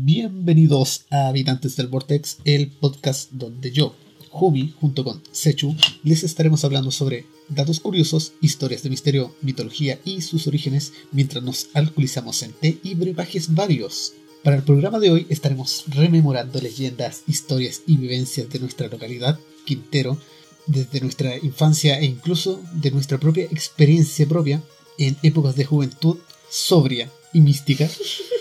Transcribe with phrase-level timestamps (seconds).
[0.00, 3.96] Bienvenidos a Habitantes del Vortex, el podcast donde yo,
[4.30, 5.74] Hubi, junto con Sechu,
[6.04, 11.70] les estaremos hablando sobre datos curiosos, historias de misterio, mitología y sus orígenes mientras nos
[11.74, 14.12] alcoholizamos en té y brebajes varios.
[14.44, 20.16] Para el programa de hoy estaremos rememorando leyendas, historias y vivencias de nuestra localidad, Quintero,
[20.68, 24.62] desde nuestra infancia e incluso de nuestra propia experiencia propia
[24.96, 26.18] en épocas de juventud
[26.48, 27.90] sobria y mística.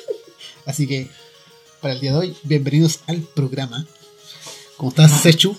[0.67, 1.09] Así que,
[1.81, 3.85] para el día de hoy, bienvenidos al programa.
[4.77, 5.57] ¿Cómo estás, Sechu?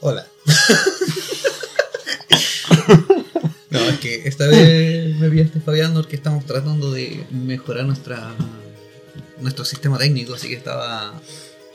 [0.00, 0.26] Hola.
[3.70, 8.34] no, es que esta vez me vi este Fabián porque estamos tratando de mejorar nuestra
[9.40, 11.20] nuestro sistema técnico, así que estaba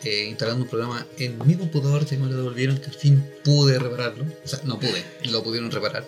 [0.04, 3.78] eh, instalando un programa en mi computador, y me lo devolvieron que al fin pude
[3.80, 4.26] repararlo.
[4.44, 6.06] O sea, no pude, lo pudieron reparar.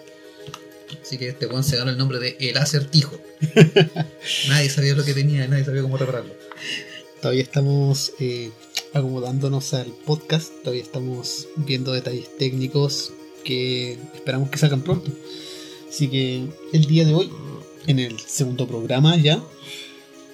[1.01, 3.19] Así que este weón se ganó el nombre de El Acertijo.
[4.49, 6.33] nadie sabía lo que tenía, nadie sabía cómo repararlo.
[7.21, 8.51] Todavía estamos eh,
[8.93, 13.11] acomodándonos al podcast, todavía estamos viendo detalles técnicos
[13.43, 15.11] que esperamos que salgan pronto.
[15.89, 17.29] Así que el día de hoy,
[17.87, 19.43] en el segundo programa ya,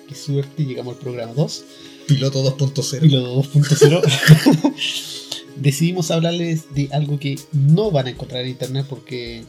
[0.08, 1.64] qué suerte, llegamos al programa 2.
[2.08, 3.02] Piloto 2.0.
[3.02, 4.74] Piloto 2.0.
[5.58, 9.44] Decidimos hablarles de algo que no van a encontrar en internet porque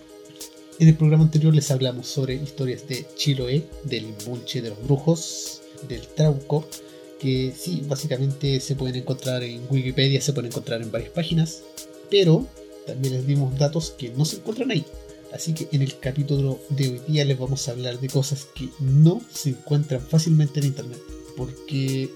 [0.78, 5.60] en el programa anterior les hablamos sobre historias de Chiloé, del Imbunche de los Brujos,
[5.88, 6.64] del Trauco,
[7.18, 11.62] que sí, básicamente se pueden encontrar en Wikipedia, se pueden encontrar en varias páginas,
[12.10, 12.46] pero
[12.86, 14.84] también les dimos datos que no se encuentran ahí.
[15.32, 18.68] Así que en el capítulo de hoy día les vamos a hablar de cosas que
[18.78, 21.00] no se encuentran fácilmente en internet,
[21.36, 22.08] porque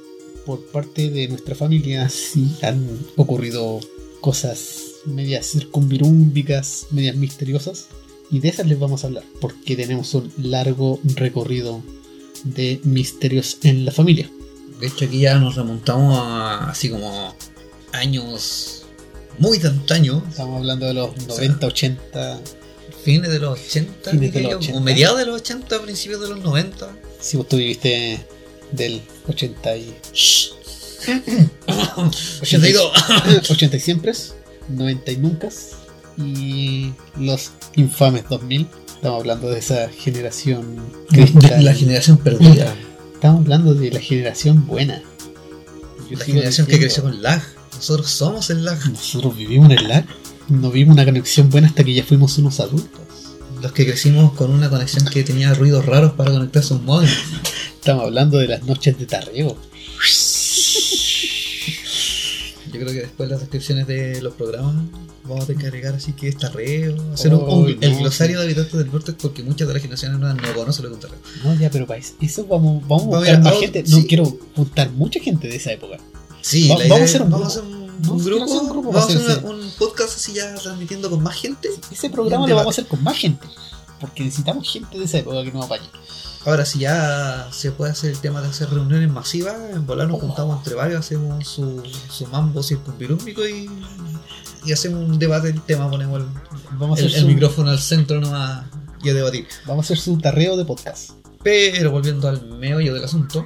[0.46, 3.80] por parte de nuestra familia sí han ocurrido
[4.20, 7.88] cosas medias circunvirúmbicas, medias misteriosas,
[8.32, 11.82] y de esas les vamos a hablar, porque tenemos un largo recorrido
[12.44, 14.28] de misterios en la familia.
[14.80, 17.36] De hecho, aquí ya nos remontamos a así como
[17.92, 18.84] años
[19.38, 20.24] muy de antaño.
[20.30, 22.40] Estamos hablando de los 90, 80.
[23.04, 24.78] Fines de los 80, Fines de los yo, 80.
[24.78, 26.90] o mediados de los 80, principios de los 90.
[27.20, 28.18] Si vos tú viviste
[28.72, 29.94] del 80 y...
[32.40, 32.92] 82.
[33.50, 34.12] 80 y siempre,
[34.70, 35.50] 90 y nunca,
[36.26, 38.66] y los infames 2000.
[38.94, 40.76] Estamos hablando de esa generación
[41.08, 41.64] cristal.
[41.64, 42.74] la generación perdida.
[43.14, 45.02] Estamos hablando de la generación buena.
[46.10, 47.42] Yo La generación que creció con lag.
[47.74, 48.78] Nosotros somos el lag.
[48.90, 50.06] Nosotros vivimos en el lag.
[50.48, 53.00] No vimos una conexión buena hasta que ya fuimos unos adultos.
[53.60, 57.10] Los que crecimos con una conexión que tenía ruidos raros para conectarse a un modem.
[57.74, 59.56] Estamos hablando de las noches de tarreo.
[62.72, 64.76] Yo creo que después las descripciones de los programas
[65.24, 67.98] vamos a tener que agregar así que es tarreo, hacer un- Oh, un- el no,
[67.98, 68.38] glosario sí.
[68.40, 71.00] de habitantes del norte porque muchas de las generaciones nuevas no conocen lo que es
[71.00, 71.18] tarreo.
[71.44, 73.84] No, ya, pero para eso- vamos, vamos a Vamos buscar a- más vamos- gente.
[73.88, 75.98] No quiero juntar mucha gente de esa época.
[76.40, 77.76] Sí, Va- la vamos idea a es- hacer un vamos a grupo.
[77.76, 77.82] hacer
[78.12, 81.36] un, grupo, hacer un grupo vamos a hacer un podcast así ya transmitiendo con más
[81.36, 81.68] gente.
[81.92, 83.46] Ese programa lo vamos a hacer con más gente.
[84.00, 85.86] Porque necesitamos gente de esa época que nos apañe.
[86.44, 90.16] Ahora, si ya se puede hacer el tema de hacer reuniones masivas, en volar nos
[90.16, 90.26] Oh.
[90.26, 91.80] juntamos entre varios, hacemos su,
[92.10, 93.70] su mambo circunvirúmico y,
[94.64, 96.26] y hacemos un debate del tema, ponemos el,
[96.78, 98.66] Vamos a el- hacer, el su, micrófono al centro nomás
[99.02, 99.46] y a debatir.
[99.66, 101.10] vamos a hacer su tarreo de podcast.
[101.42, 103.44] Pero volviendo al meollo del asunto,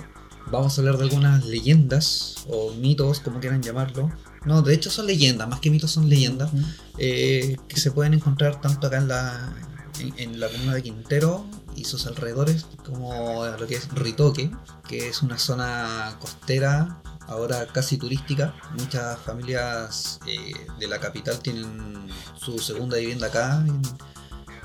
[0.50, 4.10] vamos a hablar de algunas leyendas o mitos, como quieran llamarlo.
[4.44, 6.50] No, de hecho son leyendas, más que mitos son leyendas,
[6.98, 9.52] eh, que se pueden encontrar tanto acá en la,
[9.98, 11.44] en, en la comuna de Quintero
[11.74, 14.50] y sus alrededores, como lo que es Ritoque,
[14.88, 18.54] que es una zona costera, ahora casi turística.
[18.78, 23.64] Muchas familias eh, de la capital tienen su segunda vivienda acá.
[23.66, 23.82] En,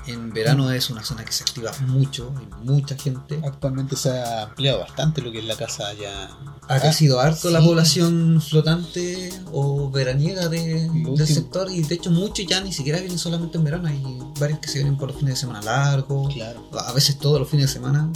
[0.08, 3.40] en verano es una zona que se activa mucho, hay mucha gente.
[3.44, 6.28] Actualmente se ha ampliado bastante lo que es la casa ya.
[6.68, 12.46] Ha crecido harto la población flotante o veraniega de- del sector y de hecho muchos
[12.46, 14.02] ya ni siquiera vienen solamente en verano, hay
[14.40, 16.68] varios que se vienen por los fines de semana largos, Claro.
[16.78, 18.10] a veces todos los fines de semana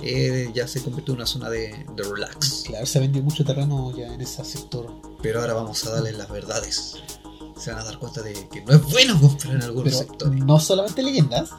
[0.00, 2.64] eh, ya se convirtió en una zona de, de relax.
[2.66, 4.90] Claro, se ha vendido mucho terreno ya en ese sector.
[5.22, 6.94] Pero ahora vamos a darles las verdades.
[7.58, 10.44] Se van a dar cuenta de que no es bueno comprar en algunos Pero sectores.
[10.44, 11.50] no solamente leyendas.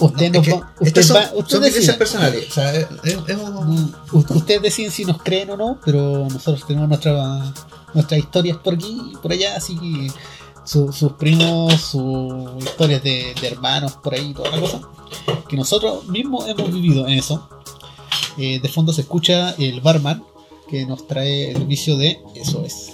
[0.00, 1.98] Usted No, nos es que va- usted estas son, va- usted son vivencias decida.
[1.98, 2.48] personales.
[2.48, 6.28] O sea, es- es- es un- u- Ustedes deciden si nos creen o no, pero
[6.30, 7.52] nosotros tenemos nuestra,
[7.92, 10.10] nuestras historias por aquí y por allá, así que
[10.64, 14.80] su- sus primos, sus historias de, de hermanos por ahí, toda la cosa,
[15.48, 17.48] que nosotros mismos hemos vivido en eso.
[18.38, 20.24] Eh, de fondo se escucha el barman
[20.68, 22.92] que nos trae el servicio de, eso es,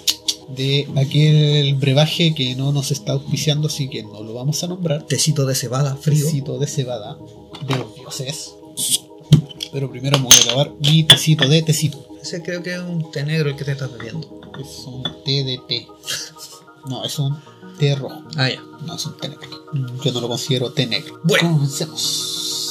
[0.48, 5.04] de aquel brebaje que no nos está auspiciando, así que no lo vamos a nombrar.
[5.06, 6.24] tecito de cebada frío.
[6.24, 7.18] Tecito de cebada
[7.66, 8.54] de los dioses.
[9.72, 12.04] Pero primero me voy a lavar mi tecito de tecito.
[12.20, 14.40] Ese creo que es un té negro el que te estás bebiendo.
[14.60, 15.86] Es un té de té.
[16.88, 17.38] No, es un
[17.78, 18.22] té rojo.
[18.36, 18.62] Ah, ya.
[18.86, 19.48] No, es un té negro.
[20.02, 21.20] Yo no lo considero té negro.
[21.22, 21.52] Bueno.
[21.52, 22.67] Comencemos.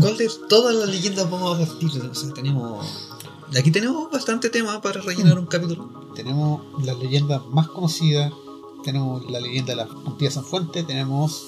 [0.00, 1.90] ¿Cuál de todas las leyendas vamos a partir?
[2.02, 2.86] O sea, tenemos.
[3.56, 5.90] Aquí tenemos bastante tema para rellenar un capítulo.
[6.14, 8.32] Tenemos las leyendas más conocidas.
[8.84, 10.82] Tenemos la leyenda de la puntilla San Fuente.
[10.82, 11.44] Tenemos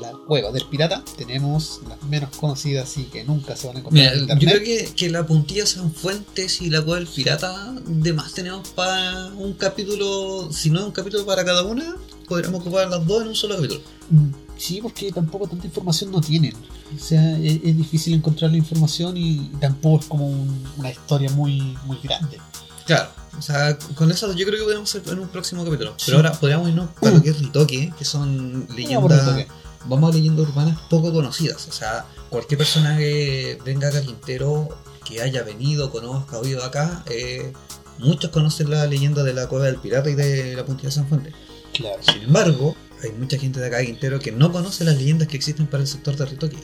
[0.00, 1.04] la cueva del pirata.
[1.16, 4.62] Tenemos las menos conocidas y que nunca se van a encontrar Mira, en yo internet.
[4.62, 8.68] creo que, que la puntilla San Fuentes y la cueva del pirata, de más tenemos
[8.70, 10.48] para un capítulo.
[10.52, 11.96] Si no es un capítulo para cada una,
[12.28, 13.80] podríamos ocupar las dos en un solo capítulo.
[14.10, 16.54] Mm, Sí, porque tampoco tanta información no tienen.
[16.94, 21.30] O sea, es, es difícil encontrar la información y tampoco es como un- una historia
[21.30, 22.38] muy, muy grande.
[22.86, 23.08] Claro.
[23.36, 25.94] O sea, con eso yo creo que podemos hacer en un próximo capítulo.
[25.96, 26.04] Sí.
[26.06, 29.46] Pero ahora podríamos irnos para lo que es Ritoque, que son leyendas.
[29.86, 31.66] Vamos a leyendas urbanas poco conocidas.
[31.68, 34.68] O sea, cualquier persona que venga acá a Quintero,
[35.04, 37.52] que haya venido, conozca, oído acá, eh,
[37.98, 41.08] muchos conocen la leyenda de la cueva del pirata y de la puntilla de San
[41.08, 41.32] Fuente.
[41.74, 41.96] Claro.
[42.02, 45.66] Sin embargo, hay mucha gente de acá de que no conoce las leyendas que existen
[45.66, 46.56] para el sector de Ritoque.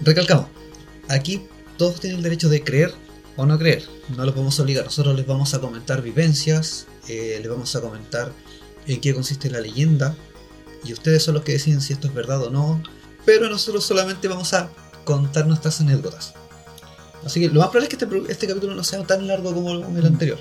[0.00, 0.46] Recalcamos,
[1.08, 1.42] aquí
[1.76, 2.92] todos tienen el derecho de creer
[3.36, 3.84] o no creer.
[4.16, 4.84] No los podemos obligar.
[4.84, 8.32] Nosotros les vamos a comentar vivencias, eh, les vamos a comentar
[8.86, 10.14] en qué consiste la leyenda.
[10.84, 12.82] Y ustedes son los que deciden si esto es verdad o no.
[13.24, 14.70] Pero nosotros solamente vamos a
[15.04, 16.34] contar nuestras anécdotas.
[17.24, 19.70] Así que lo más probable es que este, este capítulo no sea tan largo como
[19.72, 20.40] el anterior.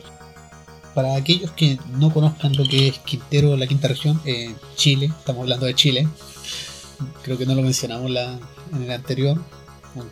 [0.96, 5.42] Para aquellos que no conozcan lo que es Quintero, la quinta región, eh, Chile, estamos
[5.44, 6.08] hablando de Chile.
[7.24, 8.38] Creo que no lo mencionamos la,
[8.74, 9.42] en el anterior.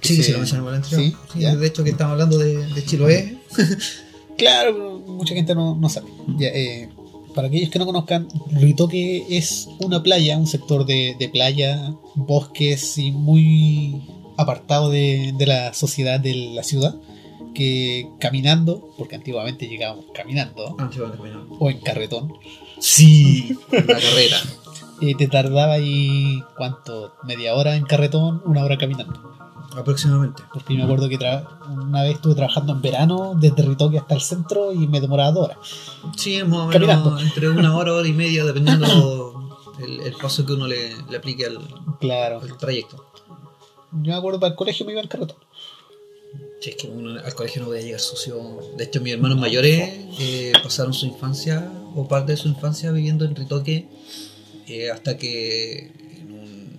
[0.01, 1.11] Sí, se- sí, lo mencionamos en el anterior.
[1.11, 1.55] Sí, Sí, ya.
[1.55, 3.37] de hecho, que estamos hablando de, de Chiloé.
[4.37, 6.07] Claro, pero mucha gente no, no sabe.
[6.37, 6.87] Ya, eh,
[7.35, 12.97] para aquellos que no conozcan, Ritoque es una playa, un sector de, de playa, bosques
[12.97, 14.01] y muy
[14.37, 16.95] apartado de, de la sociedad de la ciudad,
[17.59, 20.77] que caminando, porque antiguamente llegábamos caminando,
[21.59, 22.33] o en carretón,
[22.79, 24.37] Sí, una carrera.
[25.01, 27.13] eh, te tardaba ahí, ¿cuánto?
[27.23, 28.41] ¿Media hora en carretón?
[28.45, 29.19] ¿Una hora caminando?
[29.77, 30.41] Aproximadamente.
[30.53, 34.21] Porque yo me acuerdo que una vez estuve trabajando en verano desde Ritoque hasta el
[34.21, 35.57] centro y me demoraba dos horas.
[36.15, 37.19] Sí, más o menos Caminando.
[37.19, 39.49] entre una hora, hora y media, dependiendo
[39.83, 41.59] el, el paso que uno le, le aplique al,
[41.99, 42.39] Claro.
[42.41, 43.05] al trayecto.
[43.91, 45.37] Yo me acuerdo para el colegio me iba en carretón.
[46.59, 48.59] Sí, es que uno al colegio no podía llegar sucio.
[48.75, 53.23] De hecho, mis hermanos mayores eh, pasaron su infancia o parte de su infancia viviendo
[53.25, 53.87] en Ritoque
[54.67, 56.69] eh, hasta que en un,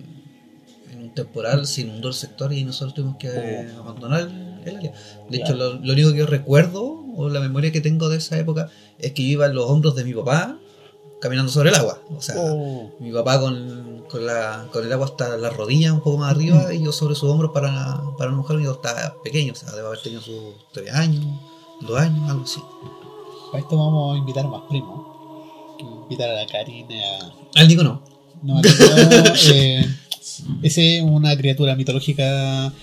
[0.91, 4.29] en un temporal se inundó el sector y nosotros tuvimos que eh, abandonar
[4.65, 4.93] el área.
[5.29, 8.37] De hecho, lo, lo único que yo recuerdo o la memoria que tengo de esa
[8.37, 8.69] época
[8.99, 10.59] es que yo iba en los hombros de mi papá
[11.19, 12.01] caminando sobre el agua.
[12.15, 16.01] O sea, Oh, mi papá con, con, la, con el agua hasta la rodilla, un
[16.01, 18.63] poco más arriba, y yo sobre sus hombros para, para no mojarme.
[18.63, 20.35] Yo estaba pequeño, o sea, debe haber tenido sus
[20.73, 21.25] 3 años,
[21.81, 22.59] 2 años, algo así.
[23.51, 25.07] para esto vamos a invitar a más primos.
[26.03, 26.95] Invitar a la Karina.
[27.55, 28.01] a- Al Nico no.
[28.43, 28.69] No, Nico,
[29.53, 29.85] eh,
[30.63, 32.73] ese es una criatura mitológica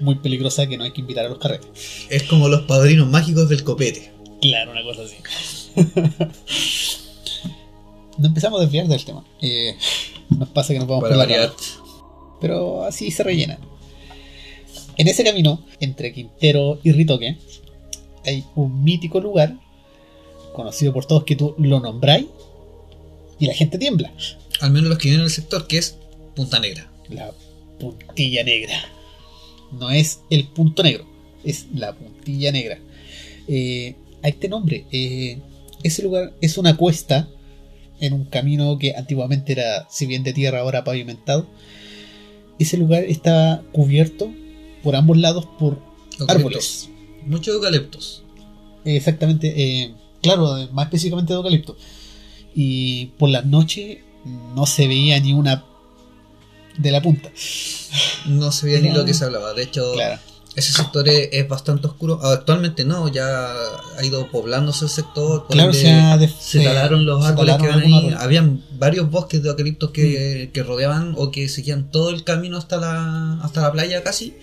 [0.00, 1.68] muy peligrosa que no hay que invitar a los carretes.
[2.08, 4.12] Es como los padrinos mágicos del copete.
[4.40, 5.16] Claro, una cosa así.
[8.18, 9.24] no empezamos a desviar del tema.
[9.42, 9.76] Eh,
[10.30, 11.52] nos pasa que nos vamos Para por la variar.
[12.40, 13.58] Pero así se rellena.
[14.96, 17.36] En ese camino, entre Quintero y Ritoque,
[18.24, 19.56] hay un mítico lugar,
[20.54, 22.26] conocido por todos que tú lo nombráis,
[23.38, 24.12] y la gente tiembla.
[24.60, 25.96] Al menos los que viven en el sector, que es
[26.34, 26.90] Punta Negra.
[27.08, 27.32] La
[27.78, 28.74] puntilla negra.
[29.72, 31.06] No es el punto negro,
[31.44, 32.78] es la puntilla negra.
[33.46, 35.38] Eh, a este nombre, eh,
[35.82, 37.28] ese lugar es una cuesta
[38.00, 41.46] en un camino que antiguamente era, si bien de tierra, ahora pavimentado.
[42.58, 44.30] Ese lugar está cubierto
[44.82, 45.78] por ambos lados por
[46.18, 46.28] Eucaliptos.
[46.28, 46.88] árboles.
[47.26, 48.22] Muchos eucaliptos.
[48.84, 51.76] Exactamente, eh, claro, más específicamente de eucalipto.
[52.54, 53.98] Y por las noches
[54.54, 55.64] no se veía ni una
[56.76, 57.30] de la punta.
[58.26, 59.52] No se veía ni lo que se hablaba.
[59.54, 60.20] De hecho, Claro.
[60.58, 62.20] Ese sector es, es bastante oscuro.
[62.22, 63.48] Actualmente no, ya
[63.96, 65.46] ha ido poblándose el sector.
[65.48, 68.18] Claro, se, ha def- se talaron los se árboles talaron que algunos ahí.
[68.18, 72.76] Habían varios bosques de eucaliptos que, que rodeaban o que seguían todo el camino hasta
[72.76, 74.34] la, hasta la playa casi.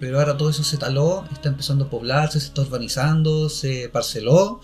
[0.00, 4.60] Pero ahora todo eso se taló, está empezando a poblarse, se está urbanizando, se parceló.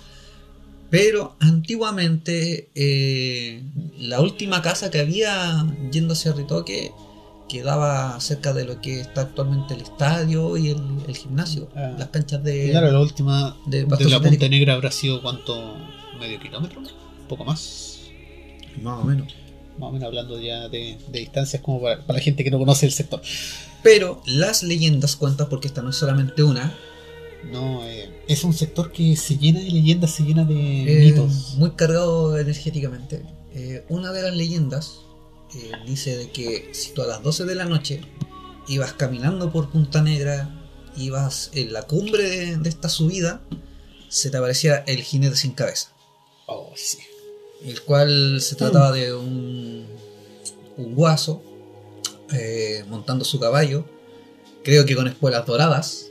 [0.90, 3.62] Pero antiguamente eh,
[3.98, 6.90] la última casa que había yendo hacia Ritoque
[7.50, 11.94] quedaba cerca de lo que está actualmente el estadio y el, el gimnasio, Ah.
[11.98, 12.70] las canchas de...
[12.70, 14.20] Claro, la última de la.
[14.20, 15.74] Punta Negra habrá sido cuánto,
[16.18, 18.00] medio kilómetro, un poco más.
[18.82, 19.34] Más o menos.
[19.78, 22.58] más o menos hablando ya de, de distancias como para, para la gente que no
[22.58, 23.20] conoce el sector.
[23.82, 26.72] Pero las leyendas cuentan porque esta no es solamente una.
[27.50, 31.54] No, eh, es un sector que se llena de leyendas, se llena de eh, mitos.
[31.56, 33.22] muy cargado energéticamente.
[33.54, 35.00] Eh, una de las leyendas
[35.54, 38.02] eh, dice de que si tú a las 12 de la noche
[38.68, 40.56] ibas caminando por Punta Negra,
[40.96, 43.42] ibas en la cumbre de, de esta subida,
[44.08, 45.92] se te aparecía el jinete sin cabeza.
[46.46, 46.98] Oh, sí.
[47.62, 49.86] el cual se trataba de un,
[50.76, 51.42] un guaso
[52.32, 53.84] eh, montando su caballo,
[54.64, 56.06] creo que con espuelas doradas,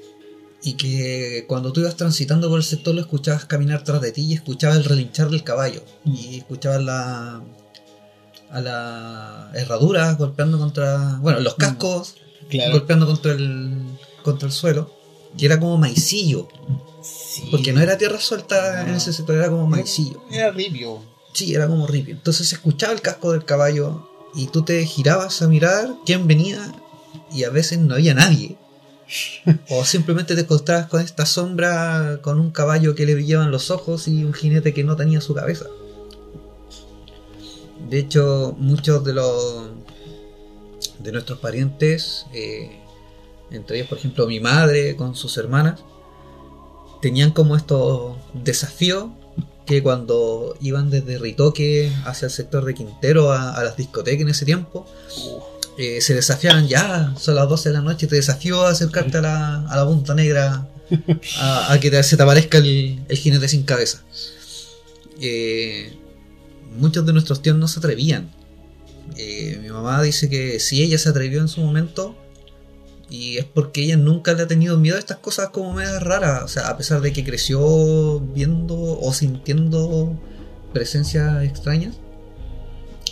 [0.61, 4.21] y que cuando tú ibas transitando por el sector lo escuchabas caminar tras de ti
[4.21, 7.43] y escuchabas el relinchar del caballo, y escuchabas la,
[8.51, 12.15] a la herradura golpeando contra, bueno, los cascos
[12.49, 12.71] Claro.
[12.73, 13.83] golpeando contra el,
[14.23, 14.91] contra el suelo,
[15.37, 16.47] y era como maicillo,
[17.03, 17.47] Sí.
[17.51, 18.97] porque no era tierra suelta en No.
[18.97, 20.23] ese sector, era como maicillo.
[20.31, 21.01] Era ripio.
[21.33, 22.15] Sí, era como ripio.
[22.15, 26.59] Entonces se escuchaba el casco del caballo y tú te girabas a mirar quién venía
[27.31, 28.57] y a veces no había nadie.
[29.69, 34.07] O simplemente te encontrabas con esta sombra, con un caballo que le brillaban los ojos
[34.07, 35.65] y un jinete que no tenía su cabeza.
[37.89, 39.69] De hecho, muchos de los
[40.99, 42.77] de nuestros parientes, eh,
[43.51, 45.81] entre ellos por ejemplo mi madre con sus hermanas,
[47.01, 49.05] tenían como estos desafíos
[49.65, 54.43] que cuando iban desde Ritoque hacia el sector de Quintero a, las discotecas en ese
[54.45, 54.85] tiempo,
[55.77, 59.21] eh, se desafiaban ya, son las 12 de la noche, te desafío a acercarte a
[59.21, 60.67] la, a la punta negra,
[61.39, 64.03] a, a que te- se te aparezca el, el jinete sin cabeza.
[65.21, 65.93] Eh,
[66.77, 68.29] muchos de nuestros tíos no se atrevían.
[69.17, 72.15] Eh, mi mamá dice que si ella se atrevió en su momento,
[73.09, 76.43] y es porque ella nunca le ha tenido miedo a estas cosas como medias raras.
[76.43, 80.15] O sea, a pesar de que creció viendo o sintiendo
[80.73, 81.95] presencias extrañas,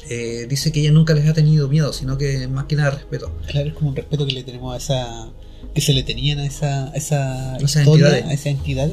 [0.09, 3.35] eh, dice que ella nunca les ha tenido miedo, sino que más que nada respeto.
[3.47, 5.29] Claro, es como un respeto que le tenemos a esa.
[5.73, 8.25] que se le tenían a esa, a esa Esas historia, entidades.
[8.25, 8.91] a esa entidad.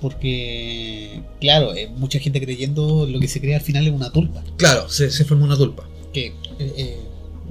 [0.00, 4.42] Porque, claro, eh, mucha gente creyendo lo que se crea al final es una tulpa.
[4.56, 5.84] Claro, se, se forma una tulpa.
[6.12, 6.34] Que, eh,
[6.76, 6.96] eh,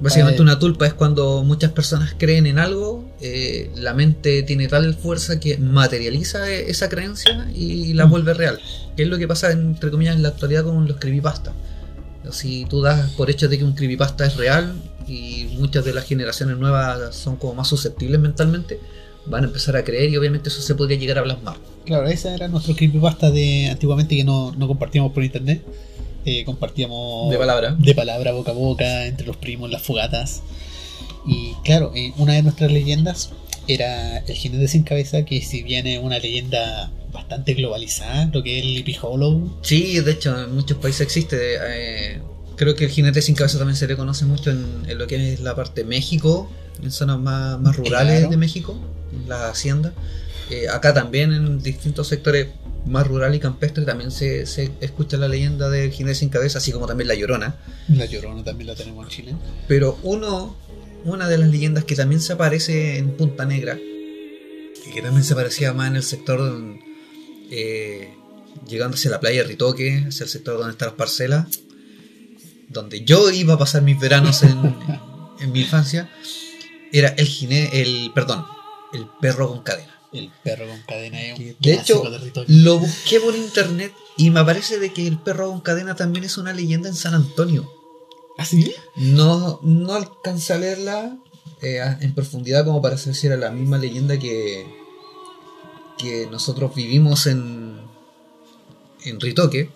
[0.00, 4.94] Básicamente una tulpa es cuando muchas personas creen en algo, eh, la mente tiene tal
[4.94, 8.10] fuerza que materializa esa creencia y la Mm.
[8.10, 8.60] vuelve real.
[8.96, 11.52] Que es lo que pasa entre comillas en la actualidad con los creepypasta.
[12.30, 14.74] Si tú das por hecho de que un creepypasta es real
[15.08, 18.78] y muchas de las generaciones nuevas son como más susceptibles mentalmente,
[19.26, 21.56] van a empezar a creer y obviamente eso se podría llegar a plasmar.
[21.88, 25.62] Claro, esa era nuestro creepypasta de antiguamente que no, no compartíamos por internet.
[26.26, 27.74] Eh, compartíamos De palabra.
[27.78, 30.42] de palabra boca a boca, entre los primos, las fogatas.
[31.26, 33.30] Y claro, eh, una de nuestras leyendas
[33.68, 38.58] era el jinete sin cabeza, que si bien es una leyenda bastante globalizada, lo que
[38.58, 39.58] es el Sleepy Hollow.
[39.62, 41.36] Sí, de hecho, en muchos países existe.
[41.58, 42.20] eh,
[42.56, 45.32] creo que el jinete sin cabeza también se le conoce mucho en, en lo que
[45.32, 46.50] es la parte de México,
[46.82, 48.30] en zonas más, más rurales Claro.
[48.30, 48.76] de México,
[49.14, 49.94] en la hacienda.
[50.50, 52.48] Eh, acá también en distintos sectores
[52.86, 56.72] más rurales y campestres también se, se escucha la leyenda del jinete sin cabeza, así
[56.72, 57.56] como también la llorona.
[57.88, 59.34] La Llorona también la tenemos en Chile.
[59.66, 60.56] Pero uno,
[61.04, 65.34] una de las leyendas que también se aparece en Punta Negra, y que también se
[65.34, 66.40] aparecía más en el sector
[67.50, 68.14] eh,
[68.66, 71.46] llegando hacia la playa de Ritoque, hacia el sector donde están las parcelas,
[72.68, 74.76] donde yo iba a pasar mis veranos en,
[75.40, 76.10] en mi infancia,
[76.90, 78.46] era el gine, el perdón,
[78.94, 79.97] el perro con cadena.
[80.12, 82.02] El perro con cadena es un De hecho.
[82.46, 86.38] Lo busqué por internet y me aparece de que el perro con cadena también es
[86.38, 87.70] una leyenda en San Antonio.
[88.38, 88.72] ¿Ah, sí?
[88.96, 91.18] No, no alcancé a leerla
[91.60, 94.66] eh, en profundidad como para saber si era la misma leyenda que,
[95.98, 97.80] que nosotros vivimos en,
[99.04, 99.70] en Ritoque.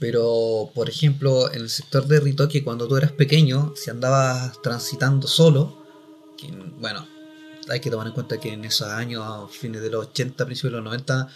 [0.00, 5.26] Pero, por ejemplo, en el sector de Ritoque, cuando tú eras pequeño, si andabas transitando
[5.26, 5.84] solo,
[6.36, 7.06] que, bueno,
[7.68, 10.76] hay que tomar en cuenta que en esos años, fines de los 80, principios de
[10.78, 11.28] los 90,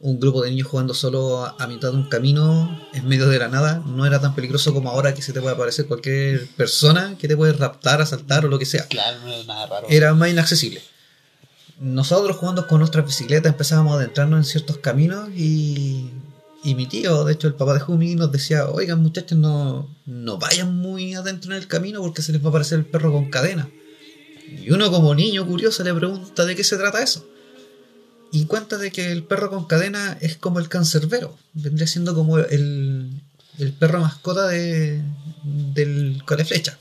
[0.00, 3.38] un grupo de niños jugando solo a, a mitad de un camino en medio de
[3.38, 7.16] la nada no era tan peligroso como ahora que se te puede aparecer cualquier persona
[7.18, 8.86] que te puede raptar, asaltar o lo que sea.
[8.86, 9.86] Claro, no era nada raro.
[9.90, 10.82] Era más inaccesible.
[11.78, 16.10] Nosotros jugando con nuestras bicicletas empezábamos a adentrarnos en ciertos caminos y,
[16.64, 20.38] y mi tío, de hecho el papá de Jumi, nos decía, oigan muchachos, no, no
[20.38, 23.30] vayan muy adentro en el camino porque se les va a aparecer el perro con
[23.30, 23.70] cadena.
[24.50, 27.26] Y uno como niño curioso le pregunta de qué se trata eso.
[28.32, 31.36] Y cuenta de que el perro con cadena es como el cancerbero.
[31.52, 33.10] Vendría siendo como el,
[33.58, 35.02] el perro mascota de,
[35.44, 36.78] del flecha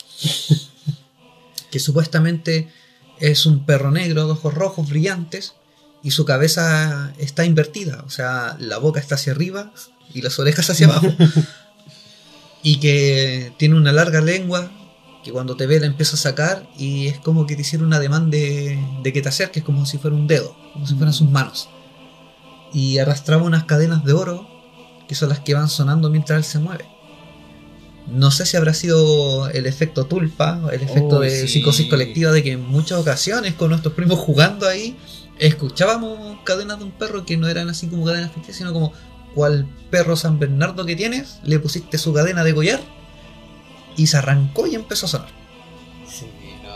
[1.72, 2.72] Que supuestamente
[3.20, 5.54] es un perro negro de ojos rojos brillantes
[6.02, 8.04] y su cabeza está invertida.
[8.06, 9.72] O sea, la boca está hacia arriba
[10.14, 11.14] y las orejas hacia abajo.
[12.64, 14.72] y que tiene una larga lengua
[15.24, 18.00] que cuando te ve la empieza a sacar y es como que te hiciera una
[18.00, 21.30] demanda de, de que te acerques como si fuera un dedo, como si fueran sus
[21.30, 21.70] manos.
[22.74, 24.48] Y arrastraba unas cadenas de oro
[25.08, 26.86] que son las que van sonando mientras él se mueve.
[28.08, 31.48] No sé si habrá sido el efecto tulpa, el efecto Oh, de sí.
[31.48, 34.96] psicosis colectiva de que en muchas ocasiones con nuestros primos jugando ahí
[35.38, 38.94] escuchábamos cadenas de un perro que no eran así como cadenas ficticias, sino como
[39.36, 42.80] cual perro San Bernardo que tienes, le pusiste su cadena de collar
[43.98, 45.30] y se arrancó y empezó a sonar.
[46.08, 46.26] Sí,
[46.64, 46.70] no,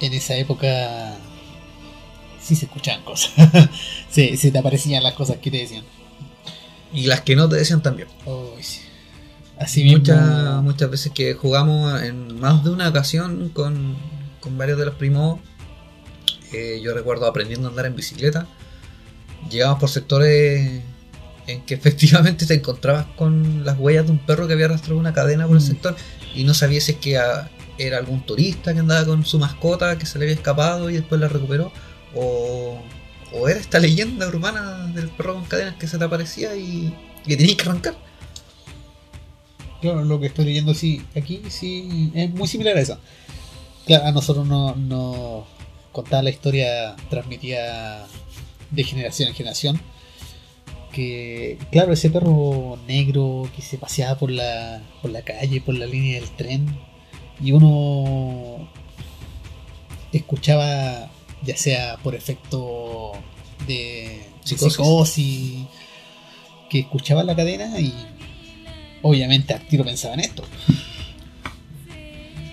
[0.00, 1.16] y en esa época
[2.40, 3.32] sí se escuchaban cosas.
[4.10, 5.84] sí, se te aparecían las cosas que te decían.
[6.92, 8.08] Y las que no te decían también.
[8.24, 8.80] Uy, sí.
[9.58, 9.98] Así mismo.
[9.98, 13.96] muchas, muchas veces que jugamos en más de una ocasión con,
[14.40, 15.40] con varios de los primos.
[16.52, 18.46] eh, yo recuerdo aprendiendo a andar en bicicleta.
[19.50, 20.82] Llegamos por sectores
[21.46, 25.12] en que efectivamente te encontrabas con las huellas de un perro que había arrastrado una
[25.12, 25.66] cadena por el Mm.
[25.66, 25.96] sector
[26.34, 27.48] y no sabías si es que ah,
[27.78, 31.20] era algún turista que andaba con su mascota que se le había escapado y después
[31.20, 31.72] la recuperó
[32.14, 32.80] o,
[33.32, 37.28] o era esta leyenda urbana del perro con cadenas que se te aparecía y, y
[37.28, 37.94] que tenías que arrancar.
[39.80, 42.98] Claro, lo que estoy leyendo sí, aquí sí es muy similar a eso.
[43.86, 45.46] Claro, a nosotros no, no
[45.92, 48.06] contaba la historia transmitida
[48.70, 49.80] de generación en generación.
[51.70, 56.20] Claro, ese perro negro que se paseaba por la, por la calle, por la línea
[56.20, 56.66] del tren,
[57.42, 58.68] y uno
[60.12, 61.10] escuchaba,
[61.42, 63.12] ya sea por efecto
[63.66, 65.66] de Psicosis.
[66.70, 67.92] que escuchaba la cadena y
[69.02, 70.44] obviamente al tiro pensaba en esto.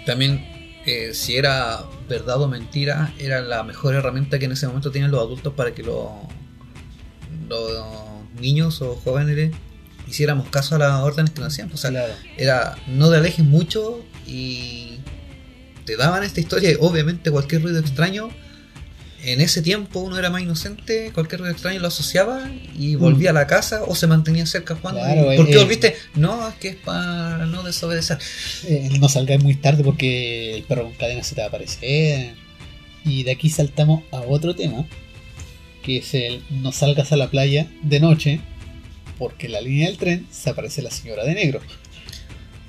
[0.05, 4.91] También, eh, si era verdad o mentira, era la mejor herramienta que en ese momento
[4.91, 6.09] tienen los adultos para que los
[8.39, 9.51] niños o jóvenes
[10.07, 11.71] hiciéramos caso a las órdenes que nos hacían.
[11.73, 12.13] O sea, Claro.
[12.37, 14.97] era no te alejes mucho y
[15.85, 18.29] te daban esta historia y obviamente cualquier ruido extraño.
[19.25, 23.33] En ese tiempo uno era más inocente, cualquier ruido extraño lo asociaba y volvía a
[23.33, 24.99] la casa o se mantenía cerca jugando.
[24.99, 25.95] Claro, ¿Por qué eh, volviste?
[26.15, 28.17] No, es que es para no desobedecer.
[28.65, 32.33] Eh, no salgáis muy tarde porque el perro con cadena se te va a aparecer.
[33.05, 34.85] Y de aquí saltamos a otro tema,
[35.83, 38.41] que es el no salgas a la playa de noche
[39.19, 41.61] porque en la línea del tren se aparece la señora de negro.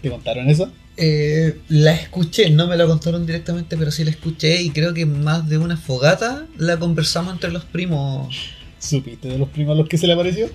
[0.02, 0.70] ¿Te contaron eso?
[0.96, 5.06] Eh, la escuché, no me la contaron directamente, pero sí la escuché y creo que
[5.06, 8.36] más de una fogata la conversamos entre los primos.
[8.78, 10.50] ¿Supiste de los primos a los que se le apareció?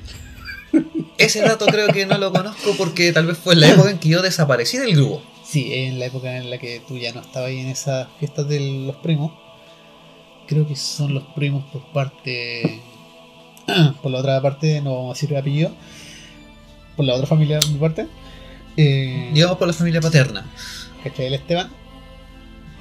[1.18, 3.98] Ese dato creo que no lo conozco porque tal vez fue en la época en
[3.98, 5.24] que yo desaparecí del grupo.
[5.44, 8.48] Sí, en la época en la que tú ya no estabas ahí en esas fiestas
[8.48, 9.32] de los primos.
[10.50, 12.82] Creo que son los primos por parte.
[14.02, 15.72] Por la otra parte, no vamos a decir apellido.
[16.96, 18.08] Por la otra familia de mi parte.
[18.76, 20.50] Eh, Digamos por la familia paterna.
[21.04, 21.28] ¿Cachai?
[21.28, 21.70] El Esteban,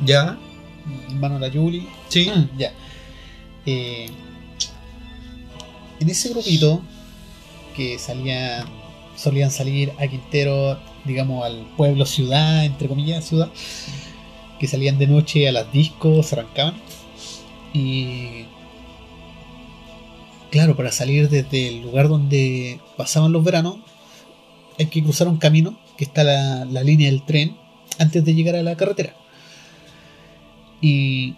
[0.03, 0.39] ¿Ya?
[0.87, 1.87] mi hermano la Yuli.
[2.09, 2.31] Sí.
[2.35, 2.73] Ah, ya.
[3.67, 4.09] Eh,
[6.01, 6.81] en ese grupito
[7.77, 8.65] que salían,
[9.15, 13.51] solían salir a Quintero, digamos al pueblo ciudad, entre comillas ciudad,
[14.59, 16.88] que salían de noche a las discos, se arrancaban.
[17.73, 18.47] Y
[20.51, 23.79] claro, para salir desde el lugar donde pasaban los veranos,
[24.79, 27.57] hay que cruzar un camino que está la, la línea del tren
[27.99, 29.15] antes de llegar a la carretera.
[30.81, 31.35] Y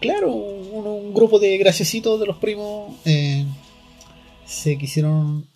[0.00, 3.44] claro, un, un grupo de graciositos de los primos eh,
[4.46, 5.46] se quisieron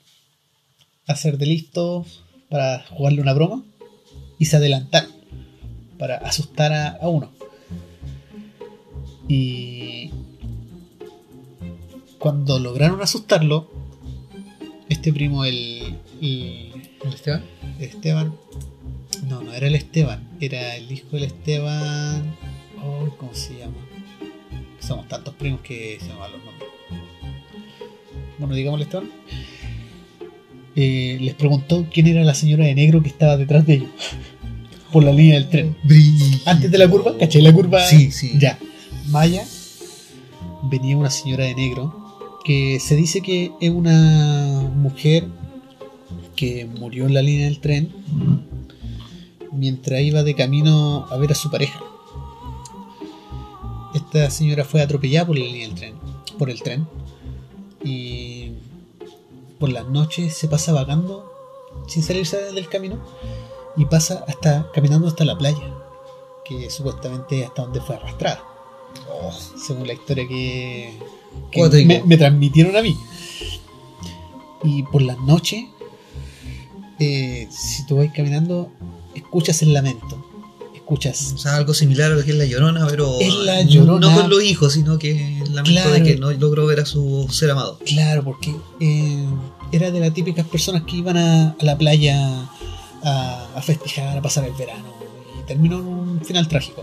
[1.07, 3.65] hacer de listos para jugarle una broma
[4.39, 5.13] y se adelantaron
[5.99, 7.38] para asustar a, a uno.
[9.29, 10.11] Y
[12.19, 13.71] cuando lograron asustarlo,
[14.89, 16.73] este primo, el, el-
[17.05, 17.43] ¿El Esteban?
[17.79, 18.35] Esteban.
[19.29, 22.35] No, no era el Esteban, era el hijo del Esteban.
[22.83, 23.75] Oh, ¿Cómo se llama?
[24.81, 26.69] Somos tantos primos que se me van los nombres.
[28.39, 29.11] Bueno, digamos el Esteban.
[30.77, 33.91] Eh, les preguntó quién era la señora de negro que estaba detrás de ellos.
[34.93, 35.77] Por la línea del tren.
[36.47, 37.43] Antes de la curva, ¿cachai?
[37.43, 37.85] La curva.
[37.85, 38.33] Sí, sí.
[38.39, 38.59] Ya.
[39.09, 39.47] Maya.
[40.65, 41.95] Venía una señora de negro.
[42.45, 45.29] Que se dice que es una mujer
[46.35, 47.93] que murió en la línea del tren
[49.53, 51.81] mientras iba de camino a ver a su pareja.
[53.95, 55.95] Esta señora fue atropellada por la línea del tren,
[56.39, 56.87] por el tren,
[57.83, 58.53] y
[59.59, 61.33] por las noches se pasa vagando
[61.87, 62.99] sin salirse del camino
[63.77, 65.75] y pasa hasta caminando hasta la playa,
[66.45, 68.43] que supuestamente es hasta donde fue arrastrada,
[69.11, 69.33] Oh,
[69.65, 70.93] según la historia que,
[71.87, 72.97] me, me transmitieron a mí.
[74.65, 75.65] Y por las noches
[77.01, 78.73] eh, si tú vas caminando,
[79.15, 80.25] escuchas el lamento.
[80.75, 81.33] Escuchas.
[81.35, 84.09] O sea, algo similar a lo que es la llorona, pero Es la Llorona.
[84.09, 85.11] no con los hijos, sino que
[85.43, 85.91] el lamento Claro.
[85.93, 87.79] de que no logró ver a su ser amado.
[87.85, 89.25] Claro, porque eh,
[89.71, 92.49] era de las típicas personas que iban a, a la playa
[93.05, 94.87] a, a festejar, a pasar el verano.
[95.41, 96.83] Y terminó en un final trágico.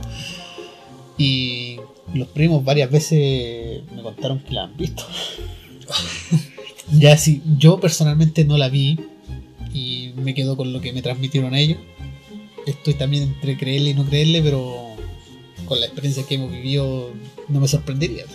[1.18, 1.80] Y
[2.16, 5.06] los primos varias veces me contaron que la han visto.
[6.92, 9.00] ya sí, yo personalmente no la vi
[9.74, 11.78] y me quedo con lo que me transmitieron ellos.
[12.66, 14.96] Estoy también entre creerle y no creerle, pero
[15.66, 17.12] con la experiencia que hemos vivido
[17.50, 18.26] no me sorprendería.